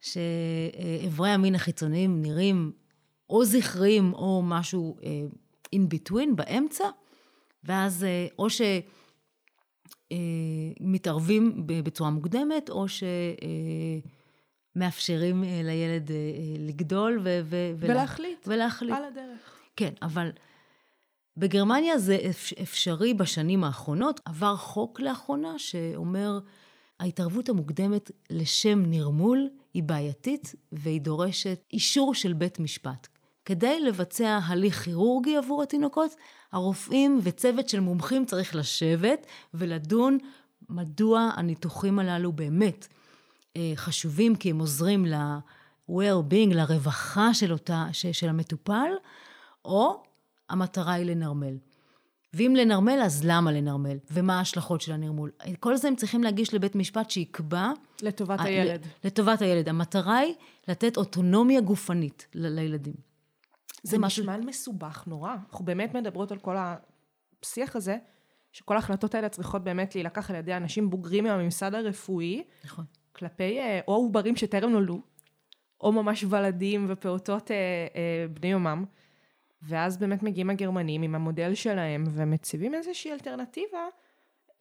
שאיברי 0.00 1.30
המין 1.30 1.54
החיצוניים 1.54 2.22
נראים 2.22 2.72
או 3.30 3.44
זכריים 3.44 4.12
או 4.14 4.42
משהו 4.44 4.96
אה, 5.04 5.10
in 5.76 5.80
between, 5.94 6.34
באמצע, 6.34 6.84
ואז 7.64 8.06
או 8.38 8.50
ש... 8.50 8.60
מתערבים 10.80 11.62
בצורה 11.66 12.10
מוקדמת, 12.10 12.70
או 12.70 12.86
שמאפשרים 12.88 14.21
אה, 15.44 15.60
לילד 15.64 16.10
אה, 16.10 16.16
לגדול 16.58 17.20
ו- 17.24 17.40
ו- 17.44 17.72
ולהחליט. 17.78 18.48
ולהחליט. 18.48 18.94
על 18.96 19.04
הדרך. 19.04 19.40
כן, 19.76 19.92
אבל 20.02 20.30
בגרמניה 21.36 21.98
זה 21.98 22.18
אפשרי 22.62 23.14
בשנים 23.14 23.64
האחרונות. 23.64 24.20
עבר 24.24 24.56
חוק 24.56 25.00
לאחרונה 25.00 25.58
שאומר, 25.58 26.38
ההתערבות 27.00 27.48
המוקדמת 27.48 28.10
לשם 28.30 28.82
נרמול 28.86 29.48
היא 29.74 29.82
בעייתית 29.82 30.54
והיא 30.72 31.00
דורשת 31.00 31.64
אישור 31.72 32.14
של 32.14 32.32
בית 32.32 32.60
משפט. 32.60 33.08
כדי 33.44 33.80
לבצע 33.80 34.38
הליך 34.44 34.84
כירורגי 34.84 35.36
עבור 35.36 35.62
התינוקות, 35.62 36.14
הרופאים 36.52 37.20
וצוות 37.22 37.68
של 37.68 37.80
מומחים 37.80 38.24
צריך 38.24 38.56
לשבת 38.56 39.26
ולדון 39.54 40.18
מדוע 40.68 41.30
הניתוחים 41.36 41.98
הללו 41.98 42.32
באמת 42.32 42.88
אה, 42.90 43.01
חשובים, 43.74 44.36
כי 44.36 44.50
הם 44.50 44.58
עוזרים 44.58 45.06
ל-well-being, 45.06 46.54
לרווחה 46.54 47.34
של, 47.34 47.52
אותה, 47.52 47.86
של 47.92 48.28
המטופל, 48.28 48.90
או 49.64 50.02
המטרה 50.50 50.92
היא 50.92 51.06
לנרמל. 51.06 51.56
ואם 52.34 52.54
לנרמל, 52.56 53.00
אז 53.04 53.24
למה 53.24 53.52
לנרמל? 53.52 53.96
ומה 54.10 54.38
ההשלכות 54.38 54.80
של 54.80 54.92
הנרמול? 54.92 55.30
כל 55.60 55.76
זה 55.76 55.88
הם 55.88 55.96
צריכים 55.96 56.22
להגיש 56.22 56.54
לבית 56.54 56.74
משפט 56.74 57.10
שיקבע... 57.10 57.72
לטובת 58.02 58.40
הילד. 58.40 58.86
לטובת 59.04 59.42
הילד. 59.42 59.68
המטרה 59.68 60.18
היא 60.18 60.34
לתת 60.68 60.96
אוטונומיה 60.96 61.60
גופנית 61.60 62.26
לילדים. 62.34 62.94
זה 63.82 63.98
משהו... 63.98 64.22
נשמע 64.22 64.36
מסובך 64.36 65.04
נורא. 65.06 65.34
אנחנו 65.50 65.64
באמת 65.64 65.94
מדברות 65.94 66.32
על 66.32 66.38
כל 66.38 66.56
השיח 66.58 67.76
הזה, 67.76 67.96
שכל 68.52 68.76
ההחלטות 68.76 69.14
האלה 69.14 69.28
צריכות 69.28 69.64
באמת 69.64 69.94
להילקח 69.94 70.30
על 70.30 70.36
ידי 70.36 70.56
אנשים 70.56 70.90
בוגרים 70.90 71.24
מהממסד 71.24 71.74
הרפואי. 71.74 72.42
נכון. 72.64 72.84
כלפי 73.12 73.58
אה, 73.58 73.80
או 73.88 73.94
עוברים 73.94 74.36
שטרם 74.36 74.70
נולדו, 74.70 75.00
או 75.80 75.92
ממש 75.92 76.24
ולדים 76.28 76.86
ופעוטות 76.88 77.50
אה, 77.50 77.56
אה, 77.56 78.26
בני 78.28 78.48
יומם. 78.48 78.84
ואז 79.62 79.96
באמת 79.96 80.22
מגיעים 80.22 80.50
הגרמנים 80.50 81.02
עם 81.02 81.14
המודל 81.14 81.54
שלהם 81.54 82.04
ומציבים 82.10 82.74
איזושהי 82.74 83.12
אלטרנטיבה 83.12 83.86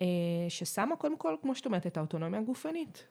אה, 0.01 0.05
ששמה 0.49 0.95
קודם 0.95 1.17
כל, 1.17 1.35
כמו 1.41 1.55
שאת 1.55 1.65
אומרת, 1.65 1.87
את 1.87 1.97
האוטונומיה 1.97 2.39
הגופנית. 2.39 3.03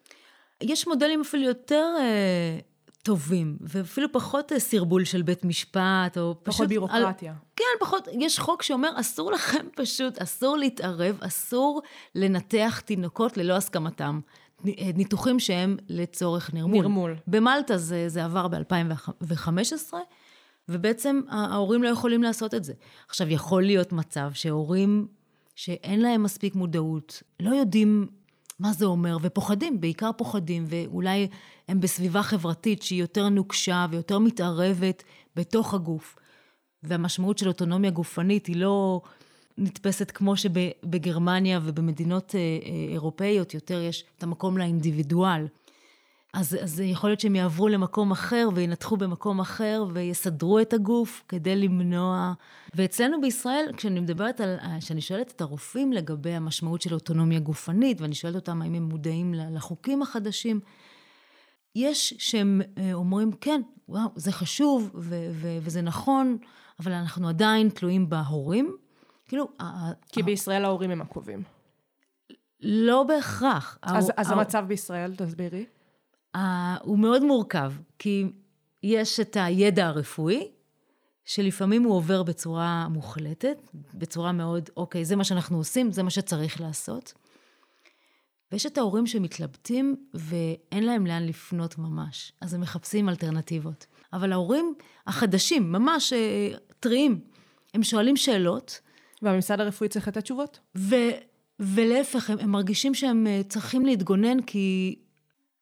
יש 0.62 0.86
מודלים 0.86 1.20
אפילו 1.20 1.42
יותר 1.42 1.94
אה, 1.98 2.58
טובים, 3.02 3.56
ואפילו 3.60 4.12
פחות 4.12 4.52
אה, 4.52 4.60
סרבול 4.60 5.04
של 5.04 5.22
בית 5.22 5.44
משפט, 5.44 6.18
או 6.18 6.34
פחות 6.34 6.54
פשוט... 6.54 6.68
בירוקרטיה. 6.68 7.32
על, 7.32 7.38
כן, 7.56 7.64
פחות, 7.80 8.08
יש 8.20 8.38
חוק 8.38 8.62
שאומר, 8.62 9.00
אסור 9.00 9.32
לכם 9.32 9.66
פשוט, 9.76 10.18
אסור 10.18 10.56
להתערב, 10.56 11.18
אסור 11.20 11.82
לנתח 12.14 12.80
תינוקות 12.84 13.36
ללא 13.36 13.56
הסכמתם. 13.56 14.20
ניתוחים 14.94 15.40
שהם 15.40 15.76
לצורך 15.88 16.54
נרמול. 16.54 16.80
נרמול. 16.80 17.16
במלטה 17.26 17.78
זה, 17.78 18.08
זה 18.08 18.24
עבר 18.24 18.48
ב-2015, 18.48 19.94
ובעצם 20.68 21.20
ההורים 21.28 21.82
לא 21.82 21.88
יכולים 21.88 22.22
לעשות 22.22 22.54
את 22.54 22.64
זה. 22.64 22.72
עכשיו, 23.08 23.30
יכול 23.30 23.62
להיות 23.62 23.92
מצב 23.92 24.30
שהורים 24.34 25.06
שאין 25.54 26.00
להם 26.00 26.22
מספיק 26.22 26.54
מודעות, 26.54 27.22
לא 27.40 27.54
יודעים 27.54 28.06
מה 28.58 28.72
זה 28.72 28.84
אומר, 28.84 29.16
ופוחדים, 29.22 29.80
בעיקר 29.80 30.10
פוחדים, 30.16 30.64
ואולי 30.66 31.28
הם 31.68 31.80
בסביבה 31.80 32.22
חברתית 32.22 32.82
שהיא 32.82 33.00
יותר 33.00 33.28
נוקשה 33.28 33.86
ויותר 33.90 34.18
מתערבת 34.18 35.02
בתוך 35.36 35.74
הגוף. 35.74 36.16
והמשמעות 36.82 37.38
של 37.38 37.48
אוטונומיה 37.48 37.90
גופנית 37.90 38.46
היא 38.46 38.56
לא 38.56 39.00
נתפסת 39.58 40.10
כמו 40.10 40.36
שבגרמניה 40.36 41.60
ובמדינות 41.62 42.34
אה, 42.34 42.40
אה, 42.40 42.92
אירופאיות 42.92 43.54
יותר 43.54 43.80
יש 43.80 44.04
את 44.18 44.22
המקום 44.22 44.58
לאינדיבידואל. 44.58 45.46
אז, 46.34 46.58
אז 46.62 46.80
יכול 46.80 47.10
להיות 47.10 47.20
שהם 47.20 47.34
יעברו 47.34 47.68
למקום 47.68 48.10
אחר 48.10 48.48
וינתחו 48.54 48.96
במקום 48.96 49.40
אחר 49.40 49.84
ויסדרו 49.92 50.60
את 50.60 50.72
הגוף 50.72 51.22
כדי 51.28 51.56
למנוע. 51.56 52.32
ואצלנו 52.74 53.20
בישראל, 53.20 53.70
כשאני 53.76 54.00
מדברת 54.00 54.40
על, 54.40 54.56
כשאני 54.80 55.00
שואלת 55.00 55.32
את 55.36 55.40
הרופאים 55.40 55.92
לגבי 55.92 56.32
המשמעות 56.32 56.82
של 56.82 56.94
אוטונומיה 56.94 57.40
גופנית, 57.40 58.00
ואני 58.00 58.14
שואלת 58.14 58.34
אותם 58.34 58.62
האם 58.62 58.74
הם 58.74 58.82
מודעים 58.82 59.34
לחוקים 59.34 60.02
החדשים, 60.02 60.60
יש 61.76 62.14
שהם 62.18 62.60
אה, 62.78 62.92
אומרים, 62.94 63.32
כן, 63.32 63.62
וואו, 63.88 64.08
זה 64.16 64.32
חשוב 64.32 64.90
ו- 64.94 65.30
ו- 65.32 65.58
וזה 65.62 65.82
נכון, 65.82 66.38
אבל 66.80 66.92
אנחנו 66.92 67.28
עדיין 67.28 67.68
תלויים 67.68 68.08
בהורים. 68.08 68.76
כאילו... 69.30 69.48
כי 70.08 70.22
בישראל 70.22 70.64
ההורים 70.64 70.90
הם 70.90 71.00
הקובעים. 71.00 71.42
לא 72.60 73.02
בהכרח. 73.02 73.78
אז, 73.82 74.12
אז 74.16 74.30
המצב 74.30 74.64
בישראל, 74.68 75.14
תסבירי. 75.16 75.64
הוא 76.82 76.98
מאוד 76.98 77.24
מורכב, 77.24 77.72
כי 77.98 78.24
יש 78.82 79.20
את 79.20 79.36
הידע 79.40 79.86
הרפואי, 79.86 80.50
שלפעמים 81.24 81.82
הוא 81.82 81.94
עובר 81.94 82.22
בצורה 82.22 82.88
מוחלטת, 82.88 83.58
בצורה 83.94 84.32
מאוד, 84.32 84.70
אוקיי, 84.76 85.04
זה 85.04 85.16
מה 85.16 85.24
שאנחנו 85.24 85.56
עושים, 85.56 85.92
זה 85.92 86.02
מה 86.02 86.10
שצריך 86.10 86.60
לעשות. 86.60 87.12
ויש 88.52 88.66
את 88.66 88.78
ההורים 88.78 89.06
שמתלבטים 89.06 89.96
ואין 90.14 90.84
להם 90.84 91.06
לאן 91.06 91.26
לפנות 91.26 91.78
ממש, 91.78 92.32
אז 92.40 92.54
הם 92.54 92.60
מחפשים 92.60 93.08
אלטרנטיבות. 93.08 93.86
אבל 94.12 94.32
ההורים 94.32 94.74
החדשים, 95.06 95.72
ממש 95.72 96.12
אה, 96.12 96.48
טריים, 96.80 97.20
הם 97.74 97.82
שואלים 97.82 98.16
שאלות. 98.16 98.80
והממסד 99.22 99.60
הרפואי 99.60 99.88
צריך 99.88 100.08
לתת 100.08 100.22
תשובות? 100.22 100.60
ו, 100.78 100.94
ולהפך, 101.60 102.30
הם, 102.30 102.38
הם 102.38 102.50
מרגישים 102.50 102.94
שהם 102.94 103.26
אה, 103.26 103.40
צריכים 103.48 103.86
להתגונן 103.86 104.42
כי 104.42 104.98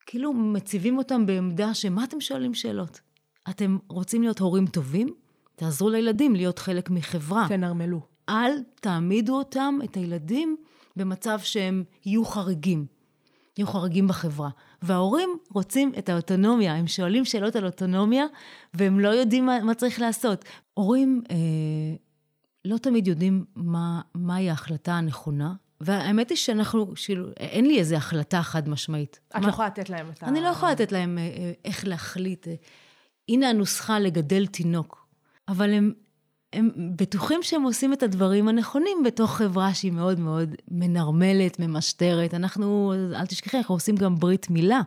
כאילו 0.06 0.32
מציבים 0.32 0.98
אותם 0.98 1.26
בעמדה 1.26 1.74
שמה 1.74 2.04
אתם 2.04 2.20
שואלים 2.20 2.54
שאלות? 2.54 3.00
אתם 3.50 3.78
רוצים 3.88 4.22
להיות 4.22 4.38
הורים 4.38 4.66
טובים? 4.66 5.08
תעזרו 5.56 5.90
לילדים 5.90 6.34
להיות 6.34 6.58
חלק 6.58 6.90
מחברה. 6.90 7.46
תנרמלו. 7.48 8.00
אל 8.28 8.52
תעמידו 8.80 9.36
אותם, 9.36 9.78
את 9.84 9.96
הילדים, 9.96 10.56
במצב 10.96 11.38
שהם 11.42 11.84
יהיו 12.06 12.24
חריגים. 12.24 12.86
יהיו 13.58 13.66
חריגים 13.66 14.08
בחברה. 14.08 14.48
וההורים 14.82 15.30
רוצים 15.52 15.92
את 15.98 16.08
האוטונומיה, 16.08 16.74
הם 16.74 16.86
שואלים 16.86 17.24
שאלות 17.24 17.56
על 17.56 17.66
אוטונומיה, 17.66 18.24
והם 18.74 19.00
לא 19.00 19.08
יודעים 19.08 19.46
מה, 19.46 19.64
מה 19.64 19.74
צריך 19.74 20.00
לעשות. 20.00 20.44
הורים 20.74 21.22
אה, 21.30 21.36
לא 22.64 22.78
תמיד 22.78 23.06
יודעים 23.06 23.44
מה, 23.56 24.00
מהי 24.14 24.50
ההחלטה 24.50 24.92
הנכונה, 24.92 25.54
והאמת 25.80 26.30
היא 26.30 26.38
שאנחנו, 26.38 26.92
כאילו, 27.04 27.28
אין 27.36 27.66
לי 27.66 27.78
איזו 27.78 27.96
החלטה 27.96 28.42
חד 28.42 28.68
משמעית. 28.68 29.20
את 29.36 29.44
לא 29.44 29.48
יכולה 29.48 29.68
לתת 29.68 29.90
להם 29.90 30.10
את 30.10 30.22
ה... 30.22 30.26
אני 30.26 30.40
לא 30.40 30.48
יכולה 30.48 30.72
לתת 30.72 30.92
להם 30.92 31.18
אה, 31.18 31.22
אה, 31.22 31.52
איך 31.64 31.86
להחליט. 31.86 32.46
הנה 33.28 33.48
הנוסחה 33.48 33.98
לגדל 33.98 34.46
תינוק. 34.46 35.06
אבל 35.48 35.72
הם, 35.72 35.92
הם 36.52 36.70
בטוחים 36.96 37.42
שהם 37.42 37.62
עושים 37.62 37.92
את 37.92 38.02
הדברים 38.02 38.48
הנכונים 38.48 38.98
בתוך 39.04 39.36
חברה 39.36 39.74
שהיא 39.74 39.92
מאוד 39.92 40.20
מאוד 40.20 40.54
מנרמלת, 40.70 41.60
ממשטרת. 41.60 42.34
אנחנו, 42.34 42.94
אל 43.14 43.26
תשכחי, 43.26 43.56
אנחנו 43.56 43.74
עושים 43.74 43.96
גם 43.96 44.16
ברית 44.16 44.50
מילה. 44.50 44.80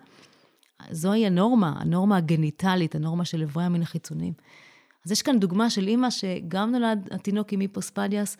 זוהי 0.91 1.25
הנורמה, 1.25 1.73
הנורמה 1.77 2.17
הגניטלית, 2.17 2.95
הנורמה 2.95 3.25
של 3.25 3.41
איברי 3.41 3.63
המין 3.63 3.81
החיצוניים. 3.81 4.34
אז 5.05 5.11
יש 5.11 5.21
כאן 5.21 5.39
דוגמה 5.39 5.69
של 5.69 5.87
אימא 5.87 6.09
שגם 6.09 6.71
נולד 6.71 7.07
התינוק 7.11 7.53
עם 7.53 7.59
היפוספדיאס, 7.59 8.37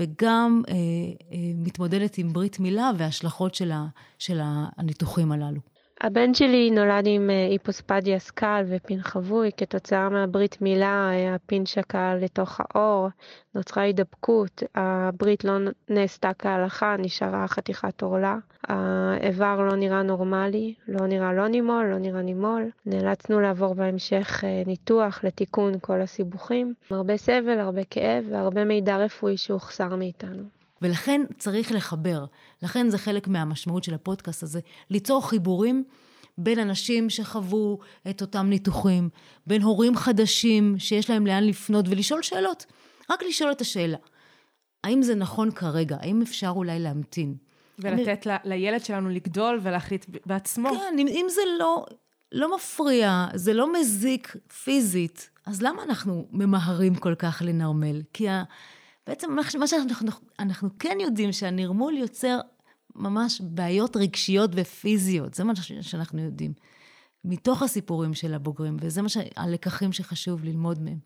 וגם 0.00 0.62
אה, 0.68 0.74
אה, 0.74 1.38
מתמודדת 1.54 2.18
עם 2.18 2.32
ברית 2.32 2.60
מילה 2.60 2.90
וההשלכות 2.98 3.54
של, 3.54 3.72
ה, 3.72 3.86
של 4.18 4.40
הניתוחים 4.42 5.32
הללו. 5.32 5.60
הבן 6.00 6.34
שלי 6.34 6.70
נולד 6.70 7.04
עם 7.06 7.30
אה, 7.30 7.46
היפוספדיאס 7.46 8.30
קל 8.30 8.64
ופין 8.68 9.02
חבוי, 9.02 9.50
כתוצאה 9.56 10.08
מהברית 10.08 10.62
מילה 10.62 11.10
הפין 11.34 11.66
שקע 11.66 12.14
לתוך 12.14 12.60
האור, 12.60 13.08
נוצרה 13.54 13.82
הידבקות, 13.82 14.62
הברית 14.74 15.44
לא 15.44 15.52
נעשתה 15.88 16.30
כהלכה, 16.38 16.96
נשארה 16.98 17.48
חתיכת 17.48 18.02
עורלה, 18.02 18.36
האיבר 18.68 19.60
לא 19.60 19.76
נראה 19.76 20.02
נורמלי, 20.02 20.74
לא 20.88 21.06
נראה 21.06 21.32
לא 21.32 21.48
נימול, 21.48 21.86
לא 21.86 21.98
נראה 21.98 22.22
נימול, 22.22 22.70
נאלצנו 22.86 23.40
לעבור 23.40 23.74
בהמשך 23.74 24.44
אה, 24.44 24.62
ניתוח 24.66 25.24
לתיקון 25.24 25.72
כל 25.80 26.00
הסיבוכים, 26.00 26.74
הרבה 26.90 27.16
סבל, 27.16 27.58
הרבה 27.58 27.84
כאב 27.84 28.24
והרבה 28.30 28.64
מידע 28.64 28.96
רפואי 28.96 29.36
שהוחסר 29.36 29.96
מאיתנו. 29.96 30.57
ולכן 30.82 31.20
צריך 31.38 31.72
לחבר. 31.72 32.24
לכן 32.62 32.90
זה 32.90 32.98
חלק 32.98 33.28
מהמשמעות 33.28 33.84
של 33.84 33.94
הפודקאסט 33.94 34.42
הזה, 34.42 34.60
ליצור 34.90 35.28
חיבורים 35.28 35.84
בין 36.38 36.58
אנשים 36.58 37.10
שחוו 37.10 37.78
את 38.10 38.20
אותם 38.20 38.46
ניתוחים, 38.46 39.08
בין 39.46 39.62
הורים 39.62 39.96
חדשים 39.96 40.78
שיש 40.78 41.10
להם 41.10 41.26
לאן 41.26 41.44
לפנות 41.44 41.84
ולשאול 41.88 42.22
שאלות. 42.22 42.66
רק 43.10 43.22
לשאול 43.22 43.52
את 43.52 43.60
השאלה, 43.60 43.96
האם 44.84 45.02
זה 45.02 45.14
נכון 45.14 45.50
כרגע? 45.50 45.96
האם 46.00 46.22
אפשר 46.22 46.52
אולי 46.56 46.78
להמתין? 46.78 47.34
ולתת 47.78 48.26
אני... 48.26 48.36
לילד 48.44 48.84
שלנו 48.84 49.08
לגדול 49.08 49.60
ולהחליט 49.62 50.06
בעצמו. 50.26 50.70
כן, 50.70 50.98
אם, 50.98 51.06
אם 51.08 51.26
זה 51.28 51.40
לא, 51.58 51.86
לא 52.32 52.56
מפריע, 52.56 53.26
זה 53.34 53.52
לא 53.52 53.72
מזיק 53.72 54.36
פיזית, 54.64 55.30
אז 55.46 55.62
למה 55.62 55.82
אנחנו 55.82 56.26
ממהרים 56.32 56.94
כל 56.94 57.14
כך 57.14 57.42
לנרמל? 57.44 58.02
כי 58.12 58.28
ה... 58.28 58.44
בעצם 59.08 59.36
מה 59.58 59.66
שאנחנו 59.66 60.10
אנחנו 60.38 60.68
כן 60.78 60.98
יודעים 61.00 61.32
שהנרמול 61.32 61.96
יוצר 61.96 62.40
ממש 62.96 63.40
בעיות 63.40 63.96
רגשיות 63.96 64.50
ופיזיות, 64.54 65.34
זה 65.34 65.44
מה 65.44 65.52
שאנחנו 65.80 66.22
יודעים. 66.22 66.52
מתוך 67.24 67.62
הסיפורים 67.62 68.14
של 68.14 68.34
הבוגרים, 68.34 68.76
וזה 68.80 69.02
מה 69.02 69.08
הלקחים 69.36 69.92
שחשוב 69.92 70.44
ללמוד 70.44 70.82
מהם. 70.82 70.98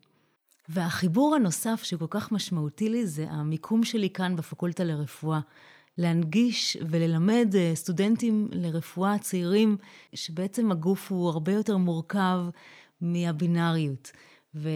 והחיבור 0.69 1.35
הנוסף 1.35 1.83
שכל 1.83 2.05
כך 2.09 2.31
משמעותי 2.31 2.89
לי 2.89 3.07
זה 3.07 3.25
המיקום 3.29 3.83
שלי 3.83 4.09
כאן 4.09 4.35
בפקולטה 4.35 4.83
לרפואה. 4.83 5.39
להנגיש 5.97 6.77
וללמד 6.89 7.55
אה, 7.55 7.71
סטודנטים 7.75 8.47
לרפואה 8.51 9.17
צעירים, 9.17 9.77
שבעצם 10.13 10.71
הגוף 10.71 11.11
הוא 11.11 11.29
הרבה 11.29 11.51
יותר 11.51 11.77
מורכב 11.77 12.39
מהבינאריות. 13.01 14.11
ו- 14.55 14.69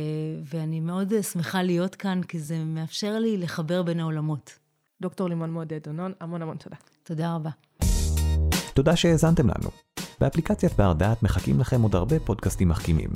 ואני 0.53 0.79
מאוד 0.79 1.13
שמחה 1.31 1.63
להיות 1.63 1.95
כאן, 1.95 2.21
כי 2.23 2.39
זה 2.39 2.63
מאפשר 2.63 3.19
לי 3.19 3.37
לחבר 3.37 3.83
בין 3.83 3.99
העולמות. 3.99 4.59
דוקטור 5.01 5.29
לימון 5.29 5.51
מועדד 5.51 5.83
דונון, 5.83 6.13
המון 6.21 6.41
המון 6.41 6.57
תודה. 6.57 6.75
תודה 7.03 7.35
רבה. 7.35 7.49
תודה 8.73 8.95
שהאזנתם 8.95 9.47
לנו. 9.47 9.69
באפליקציית 10.21 10.73
בר 10.73 10.93
דעת 10.93 11.23
מחכים 11.23 11.59
לכם 11.59 11.81
עוד 11.81 11.95
הרבה 11.95 12.19
פודקאסטים 12.19 12.69
מחכימים. 12.69 13.09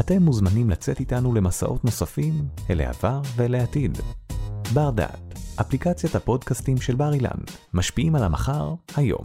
אתם 0.00 0.22
מוזמנים 0.22 0.70
לצאת 0.70 1.00
איתנו 1.00 1.34
למסעות 1.34 1.84
נוספים 1.84 2.34
אל 2.70 2.80
העבר 2.80 3.20
ואל 3.36 3.54
העתיד. 3.54 3.98
בר 4.74 4.90
דעת, 4.90 5.38
אפליקציית 5.60 6.14
הפודקאסטים 6.14 6.76
של 6.76 6.94
בר 6.94 7.14
אילן, 7.14 7.38
משפיעים 7.74 8.14
על 8.14 8.24
המחר, 8.24 8.74
היום. 8.96 9.24